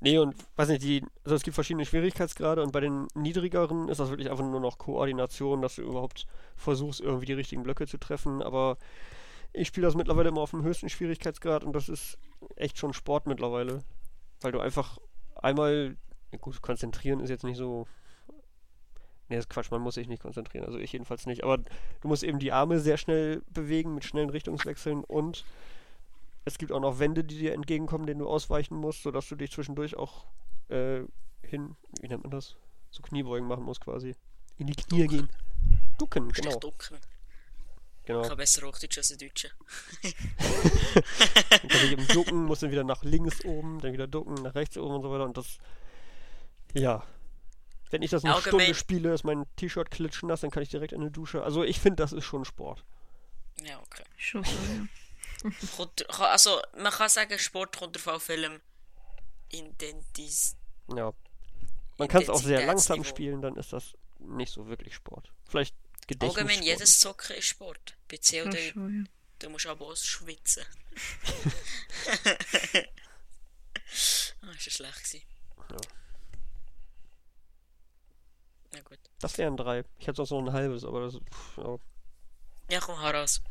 [0.00, 3.98] nee, und weiß nicht, die, also es gibt verschiedene Schwierigkeitsgrade und bei den niedrigeren ist
[3.98, 7.98] das wirklich einfach nur noch Koordination, dass du überhaupt versuchst, irgendwie die richtigen Blöcke zu
[7.98, 8.42] treffen.
[8.42, 8.76] Aber
[9.52, 12.18] ich spiele das mittlerweile immer auf dem höchsten Schwierigkeitsgrad und das ist
[12.56, 13.82] echt schon Sport mittlerweile.
[14.42, 14.98] Weil du einfach
[15.36, 15.96] einmal,
[16.32, 17.86] ja gut, konzentrieren ist jetzt nicht so.
[19.28, 21.44] Nee, das ist Quatsch, man muss sich nicht konzentrieren, also ich jedenfalls nicht.
[21.44, 25.44] Aber du musst eben die Arme sehr schnell bewegen mit schnellen Richtungswechseln und
[26.44, 29.52] es gibt auch noch Wände, die dir entgegenkommen, denen du ausweichen musst, sodass du dich
[29.52, 30.24] zwischendurch auch
[30.68, 31.00] äh,
[31.42, 32.56] hin, wie nennt man das?
[32.90, 34.14] So Kniebeugen machen musst quasi.
[34.56, 35.28] In die Knie gehen.
[35.98, 36.48] Ducken, Genau.
[36.48, 36.58] genau.
[36.60, 36.96] ducken.
[38.04, 38.22] genau.
[38.22, 39.50] Ich kann besser Hochdeutsch als ein Deutscher.
[41.50, 44.54] Dann kann ich eben ducken, muss dann wieder nach links oben, dann wieder ducken, nach
[44.54, 45.24] rechts oben und so weiter.
[45.24, 45.58] Und das,
[46.72, 47.04] ja.
[47.90, 50.92] Wenn ich das eine Allgemein- Stunde spiele, ist mein T-Shirt klitschnass, dann kann ich direkt
[50.92, 51.42] in die Dusche.
[51.42, 52.84] Also ich finde, das ist schon Sport.
[53.64, 54.04] Ja, okay.
[54.16, 54.44] Schon
[56.18, 58.60] also, man kann sagen, Sport kommt auf auf Film
[59.50, 60.56] Intentis.
[60.94, 61.12] Ja.
[61.96, 65.32] Man kann es auch sehr langsam spielen, dann ist das nicht so wirklich Sport.
[65.46, 65.74] Vielleicht
[66.20, 66.64] Allgemein, Gedächtnissport.
[66.64, 67.96] jedes Zocken ist Sport.
[68.08, 69.10] Bei Ja, COD, schon, ja.
[69.40, 70.64] du musst aber auch schwitzen.
[74.42, 75.22] ah, ist ja schlecht gewesen.
[75.70, 75.76] Ja.
[78.72, 78.98] Na gut.
[79.20, 79.84] Das wären drei.
[79.98, 81.14] Ich hätte sonst noch ein halbes, aber das.
[81.14, 81.76] Pff, ja.
[82.70, 83.40] Ja, komm, hau raus.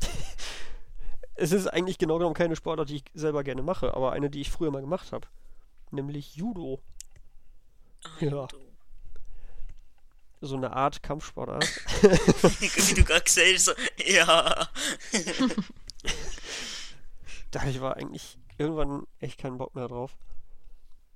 [1.40, 4.40] Es ist eigentlich genau genommen keine Sportart, die ich selber gerne mache, aber eine, die
[4.40, 5.28] ich früher mal gemacht habe.
[5.92, 6.82] Nämlich Judo.
[8.02, 8.46] Ah, Ja.
[8.48, 8.58] Du.
[10.40, 11.64] So eine Art Kampfsportart.
[12.02, 13.72] Wie du gerade gesagt hast, so,
[14.04, 14.68] ja.
[17.52, 20.16] da ich war eigentlich irgendwann echt keinen Bock mehr drauf.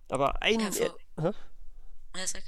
[0.09, 0.61] Aber ein.
[0.61, 0.95] Ja, voll.
[1.17, 1.31] Er Hä?
[2.17, 2.45] Ja, sag.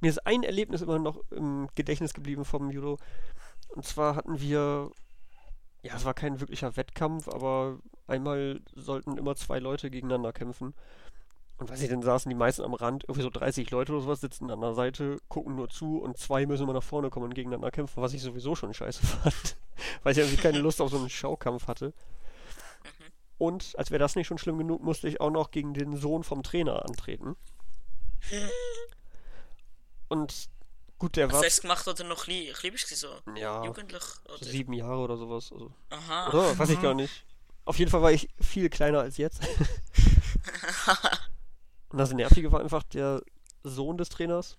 [0.00, 2.98] Mir ist ein Erlebnis immer noch im Gedächtnis geblieben vom Judo.
[3.68, 4.90] Und zwar hatten wir.
[5.82, 7.78] Ja, es war kein wirklicher Wettkampf, aber
[8.08, 10.74] einmal sollten immer zwei Leute gegeneinander kämpfen.
[11.58, 14.20] Und weiß ich, dann saßen die meisten am Rand, irgendwie so 30 Leute oder sowas,
[14.20, 17.34] sitzen an der Seite, gucken nur zu und zwei müssen immer nach vorne kommen und
[17.34, 19.56] gegeneinander kämpfen, was ich sowieso schon scheiße fand.
[20.02, 21.94] Weil ich irgendwie keine Lust auf so einen Schaukampf hatte.
[23.38, 26.24] Und als wäre das nicht schon schlimm genug, musste ich auch noch gegen den Sohn
[26.24, 27.36] vom Trainer antreten.
[30.08, 30.48] Und
[30.98, 33.08] gut, der war das gemacht oder noch klein, klein bist so?
[33.34, 34.02] ja, Jugendlich?
[34.24, 34.44] Oder?
[34.44, 35.52] sieben Jahre oder sowas.
[35.52, 36.28] Also, Aha.
[36.28, 36.58] oder?
[36.58, 37.24] Weiß ich gar nicht.
[37.64, 39.40] Auf jeden Fall war ich viel kleiner als jetzt.
[41.88, 43.22] Und das Nervige war einfach der
[43.62, 44.56] Sohn des Trainers.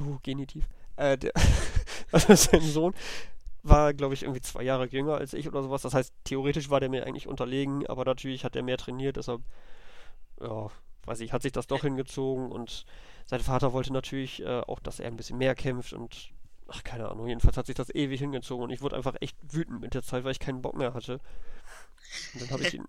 [0.00, 0.66] Uh, Genitiv.
[0.96, 1.32] Äh, der,
[2.12, 2.94] also sein Sohn
[3.62, 5.82] war, glaube ich, irgendwie zwei Jahre jünger als ich oder sowas.
[5.82, 9.42] Das heißt, theoretisch war der mir eigentlich unterlegen, aber natürlich hat er mehr trainiert, deshalb
[10.40, 10.70] ja,
[11.04, 12.84] weiß ich, hat sich das doch hingezogen und
[13.26, 16.32] sein Vater wollte natürlich äh, auch, dass er ein bisschen mehr kämpft und
[16.68, 19.80] ach, keine Ahnung, jedenfalls hat sich das ewig hingezogen und ich wurde einfach echt wütend
[19.80, 21.20] mit der Zeit, weil ich keinen Bock mehr hatte.
[22.34, 22.84] Und dann habe ich ihn.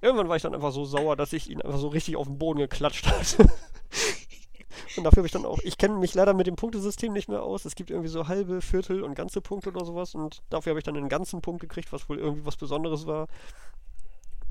[0.00, 2.38] Irgendwann war ich dann einfach so sauer, dass ich ihn einfach so richtig auf den
[2.38, 3.46] Boden geklatscht hatte.
[4.96, 7.42] Und dafür habe ich dann auch, ich kenne mich leider mit dem Punktesystem nicht mehr
[7.42, 7.64] aus.
[7.64, 10.14] Es gibt irgendwie so halbe, Viertel und ganze Punkte oder sowas.
[10.14, 13.28] Und dafür habe ich dann einen ganzen Punkt gekriegt, was wohl irgendwie was Besonderes war.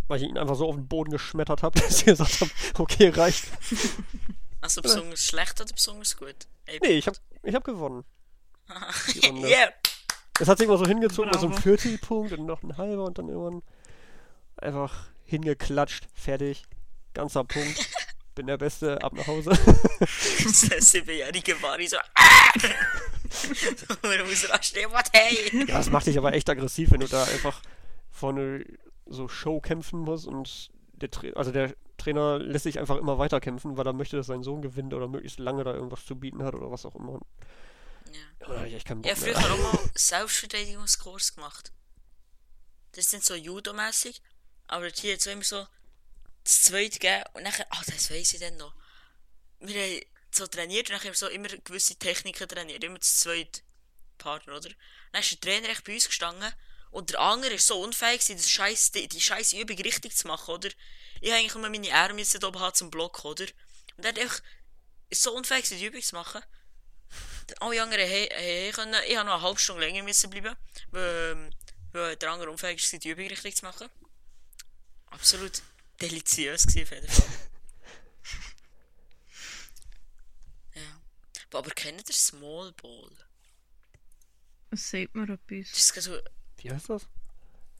[0.08, 3.10] Weil ich ihn einfach so auf den Boden geschmettert habe, dass ich gesagt habe, okay,
[3.10, 3.46] reicht.
[4.62, 6.36] Also besonders schlecht oder besonders gut?
[6.66, 8.06] Ey, Nee, ich habe ich hab gewonnen.
[9.24, 9.72] yeah!
[10.40, 11.62] Es hat sich immer so hingezogen, mal so ein Bravo.
[11.64, 13.64] Viertelpunkt und noch ein halber und dann irgendwann
[14.58, 16.64] einfach hingeklatscht, fertig,
[17.14, 17.90] ganzer Punkt.
[18.36, 19.50] Bin der Beste, ab nach Hause.
[19.50, 21.98] Der siebenjährige Mari so.
[22.16, 22.52] Ah!
[24.04, 25.66] Man muss rasten, what hey!
[25.68, 27.62] Ja, das macht dich aber echt aggressiv, wenn du da einfach
[28.10, 28.66] vorne
[29.06, 33.78] so Show kämpfen musst und der, also der Trainer lässt sich einfach immer weiter kämpfen,
[33.78, 36.56] weil er möchte, dass sein Sohn gewinnt oder möglichst lange da irgendwas zu bieten hat
[36.56, 37.20] oder was auch immer.
[38.12, 38.66] Ja.
[38.66, 39.16] Ich habe mehr.
[39.16, 41.72] früher auch mal Selbstverteidigungskurs gemacht.
[42.94, 44.22] Das nicht so Judo-mäßig,
[44.68, 45.66] aber hier hat es immer so
[46.44, 48.74] das zweite gegeben und nachher, ah, das weiss ich dann noch.
[49.60, 53.62] Wir haben so trainiert und nachher so immer gewisse Techniken trainiert, immer das zweite
[54.18, 54.70] Partner, oder?
[55.12, 56.52] Dann ist der Trainer echt bei uns gestanden
[56.90, 60.54] und der andere ist so unfähig das scheiß, die, die scheiß Übung richtig zu machen,
[60.54, 60.70] oder?
[61.22, 63.46] Ich eigentlich immer meine Arme jetzt oben haben zum Block, oder?
[63.98, 64.42] Und er hat
[65.12, 66.42] ist so unfähig die Übung zu machen.
[67.60, 70.56] Alle anderen he, he, können, ich habe noch eine halbe Stunde länger müssen bleiben,
[70.92, 71.54] weil, ähm,
[71.92, 73.90] weil der andere unfähig war, die Übung richtig zu machen.
[75.08, 75.62] Absolut
[76.00, 77.30] deliziös gewesen, auf jeden Fall.
[80.82, 81.02] ja.
[81.60, 83.12] Aber kennt ihr Small Ball?
[84.70, 85.72] Es sagt mir etwas.
[85.74, 86.18] Das ist so
[86.58, 87.06] Wie heißt das?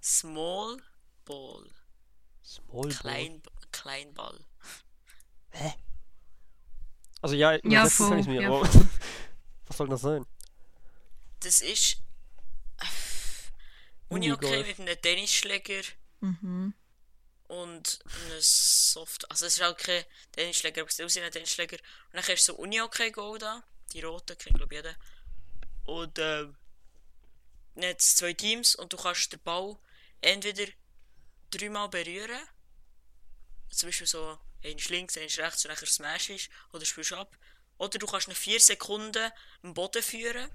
[0.04, 0.84] Small
[1.24, 1.72] Ball.
[2.52, 2.92] Small Ball.
[2.92, 3.42] Klein,
[3.72, 4.40] Kleinball.
[7.22, 8.62] Also ja, Ja, kann voll, ich mir, ja, aber
[9.68, 10.26] was soll das sein?
[11.40, 11.98] Das ist.
[14.10, 15.84] Uni-Hockey mit einem Tennisschläger
[16.20, 16.74] Mhm.
[17.48, 19.30] und einem Soft.
[19.32, 21.78] Also, es ist auch kein Tennisschläger, aber es wie ein Tennisschläger.
[21.78, 23.64] Und dann hast du so Uni-Hockey-Goal da.
[23.94, 24.96] Die roten, kennt glaube jeder.
[25.86, 26.56] Und, ähm.
[27.76, 29.78] Dann hat es zwei Teams und du kannst den Ball
[30.20, 30.70] entweder
[31.52, 32.42] dreimal berühren.
[33.70, 36.50] Zum Beispiel so, eins links, eins rechts und nachher Smash ist.
[36.74, 37.38] Oder spielst ab.
[37.78, 39.32] Oder du kannst ihn vier Sekunden
[39.64, 40.50] am Boden führen.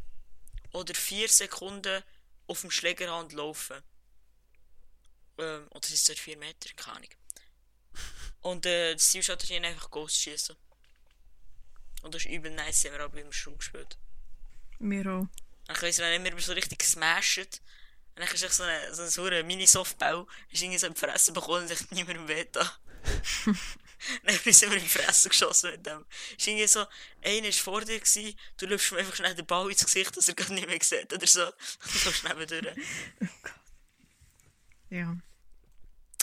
[0.73, 2.03] Oder vier Sekunden
[2.47, 3.83] auf dem Schläger haben und laufen.
[5.39, 6.71] Ähm, oder sind es dort 4 Meter?
[6.75, 7.11] Keine Ahnung.
[8.43, 10.57] Und äh, das Ziel ist halt hier einfach Ghost schießen.
[12.03, 13.99] Und das ist übel nice, haben wir auch beim Schul gespielt.
[14.79, 15.27] Mir auch.
[15.67, 17.61] Dann weiss ich, wenn immer so richtig gesmashed.
[18.17, 20.27] Und dann ist echt so ein so Mini-Softball.
[20.51, 22.67] Ist irgendwie so in die Fresse bekommen und sich niemandem wehgetan.
[24.25, 26.07] dann sind wir in die Fresse geschossen mit dem.
[26.39, 26.87] Ist irgendwie so,
[27.23, 30.29] einer war vor dir, gewesen, du läufst ihm einfach schnell den Ball ins Gesicht, dass
[30.29, 31.45] er gar nicht mehr sieht oder so.
[31.45, 31.55] Und
[32.07, 32.77] du schnell durch.
[34.89, 35.15] Ja.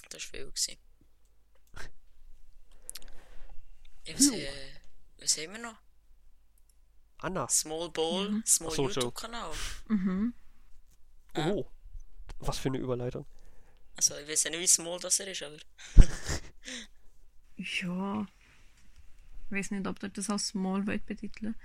[0.09, 0.45] Das war viel.
[0.45, 0.77] Gewesen.
[4.05, 4.79] Ja, was, äh,
[5.19, 5.77] was haben wir noch?
[7.19, 7.47] Anna.
[7.49, 8.99] Small Ball, Small Ach so, so.
[8.99, 9.53] YouTube-Kanal.
[9.89, 10.33] Mhm.
[11.35, 11.69] Oh.
[12.39, 13.25] Was für eine Überleitung.
[13.95, 15.57] Also, ich weiß ja nicht, wie small das er ist, aber.
[17.55, 18.27] Ja.
[19.45, 21.55] Ich weiß nicht, ob ihr das als Small wollt betiteln.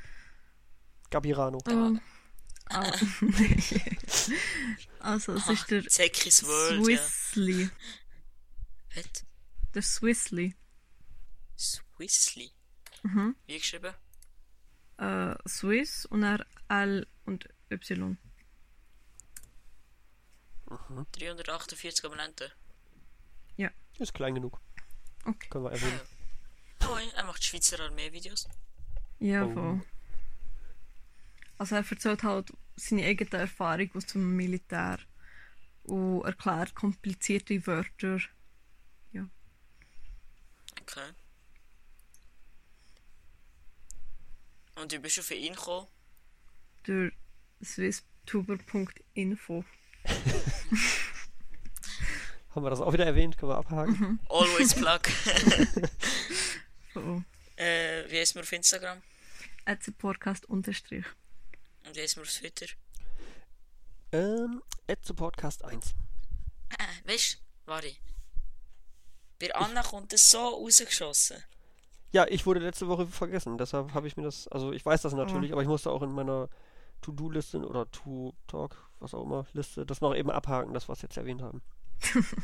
[1.10, 1.58] Gabirano.
[1.66, 2.00] Ähm,
[2.66, 2.82] ah,
[5.00, 6.98] also, es ist der Zekis World, ja.
[6.98, 7.70] Swissly.
[8.94, 9.24] Was?
[9.74, 10.54] Der Swissly.
[11.56, 12.50] Swissly.
[13.02, 13.36] Mhm.
[13.46, 13.94] Wie geschrieben?
[14.98, 18.18] Äh, Swiss und dann L und Y.
[21.12, 22.50] 348 Abonnenten.
[23.98, 24.60] Ist klein genug.
[25.24, 25.48] Okay.
[25.48, 26.00] Können wir erwähnen.
[26.88, 28.46] Oh, er macht Schweizer Armee-Videos.
[29.18, 29.52] Ja, Oh.
[29.52, 29.82] voll.
[31.58, 35.00] Also er erzählt halt seine eigene Erfahrung aus dem Militär
[35.82, 38.20] und erklärt komplizierte Wörter.
[40.80, 41.12] Okay.
[44.76, 45.88] Und wie bist du für ihn gekommen?
[46.84, 47.12] durch
[47.62, 49.64] swisstuber.info.
[52.54, 53.38] Haben wir das auch wieder erwähnt?
[53.38, 53.96] Können wir abhaken?
[53.98, 54.20] Mhm.
[54.28, 55.00] Always Plug.
[56.94, 57.22] So,
[57.56, 59.00] äh, wie heißt man auf Instagram?
[59.68, 61.04] at Podcast unterstrich.
[61.86, 62.66] Und wie heißt man auf Twitter?
[64.12, 65.94] Ähm, at the Podcast 1.
[66.70, 67.92] Äh, weißt du, warte.
[69.38, 71.36] Bei Anna kommt es so rausgeschossen.
[72.12, 75.12] Ja, ich wurde letzte Woche vergessen, deshalb habe ich mir das, also ich weiß das
[75.12, 76.48] natürlich, aber ich musste auch in meiner
[77.02, 81.16] To-Do-Liste oder To-Talk, was auch immer, Liste, das noch eben abhaken, das was wir jetzt
[81.16, 81.62] erwähnt haben.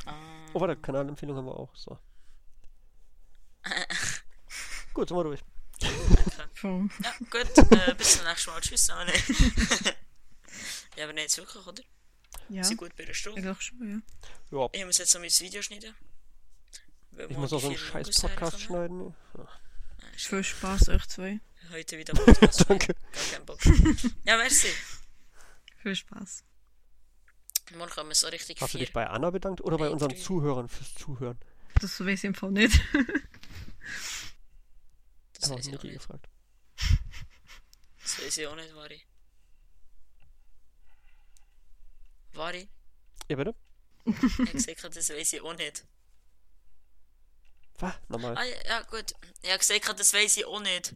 [0.06, 0.14] Ah.
[0.56, 1.98] Oh, warte, Kanalempfehlung haben wir auch, so.
[4.94, 5.40] Gut, sind wir durch.
[5.82, 7.72] Ja, gut.
[7.72, 8.60] Äh, bis zum nächsten Mal.
[8.60, 8.88] Tschüss.
[8.90, 9.28] Aber nicht.
[10.96, 11.82] ja, aber nicht jetzt wirklich, oder?
[12.48, 13.40] Ja, Sind gut bei der Stunde.
[13.40, 14.02] eigentlich schon,
[14.50, 14.58] ja.
[14.58, 15.94] Ja, Ich muss jetzt noch mein Video schneiden.
[17.28, 18.60] Ich muss auch so einen scheiß Podcast herkommen.
[18.60, 19.14] schneiden.
[19.36, 19.48] Ja,
[20.16, 21.40] Viel Spaß, euch zwei.
[21.72, 22.64] Heute wieder Podcast.
[22.68, 22.94] danke.
[22.94, 23.58] Gar keinen Bock.
[24.24, 24.68] Ja, merci.
[25.84, 26.44] Viel Spaß.
[27.76, 28.86] Morgen kommen so richtig Hast du vier.
[28.86, 30.16] dich bei Anna bedankt oder bei unseren.
[30.16, 31.38] Zuhörern fürs Zuhören?
[31.78, 32.80] Das weiß ich im Fall nicht.
[35.34, 35.92] Das Habe weiß ich auch nicht.
[35.92, 36.26] gefragt.
[38.02, 39.02] Das weiß ich auch nicht, Vari.
[42.32, 42.68] Vari?
[43.28, 43.54] Ja, bitte?
[44.06, 45.84] Ich gesagt, das weiß ich auch nicht.
[47.78, 47.94] Was?
[48.08, 48.38] Nochmal.
[48.38, 49.12] Ah, ja, gut.
[49.42, 50.94] Ich hab gesagt, das weiß ich auch nicht.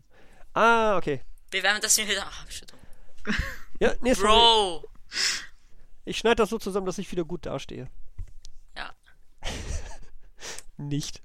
[0.55, 1.21] Ah, okay.
[1.51, 2.19] Bei wem das nicht.
[2.19, 2.81] Ah, du dumm.
[3.81, 4.29] Ja, nee, sorry.
[4.29, 4.85] Bro!
[6.05, 7.91] Ich schneide das so zusammen, dass ich wieder gut dastehe.
[8.77, 8.95] Ja.
[10.77, 11.23] Nicht.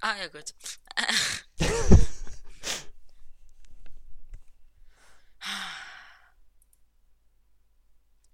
[0.00, 0.54] Ah, ja, gut.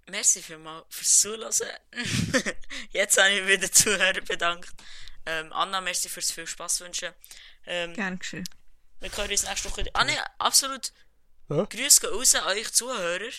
[0.06, 1.50] Merci vielmals fürs Zuhören.
[2.90, 4.70] Jetzt habe ich mich wieder Zuhörer bedankt.
[5.26, 7.12] Ähm, Anna, merci fürs viel Spaß wünschen.
[7.64, 8.46] Ähm, Gern geschehen.
[9.00, 9.84] wir können uns nächste Woche.
[9.94, 10.92] Ah, ne, absolut.
[11.48, 11.66] Hä?
[11.68, 13.32] Grüße gehen raus an euch Zuhörer.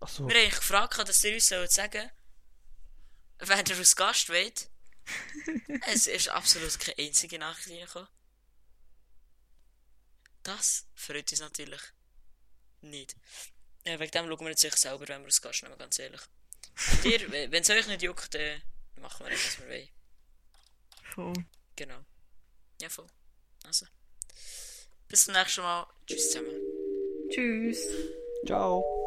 [0.00, 0.28] Ach so.
[0.28, 2.10] Wir haben euch gefragt, dass ihr uns sollt sagen
[3.38, 4.70] wenn ihr als Gast wollt.
[5.86, 8.08] es ist absolut keine einzige Nachricht reingekommen.
[10.42, 11.80] Das freut uns natürlich
[12.80, 13.16] nicht.
[13.86, 16.20] Ja, wegen dem schauen wir jetzt euch selber, wenn wir als Gast nehmen, ganz ehrlich.
[16.92, 18.62] Und ihr, wenn es euch nicht juckt, dann
[18.96, 19.88] machen wir nicht, was wir wollen.
[21.14, 21.46] Voll.
[21.76, 22.04] Genau.
[22.80, 23.06] Ja, voll.
[23.64, 23.86] Also.
[25.08, 25.86] Bis zum nächsten Mal.
[26.06, 26.73] Tschüss zusammen.
[27.34, 27.88] Tschüss.
[28.46, 29.03] Ciao.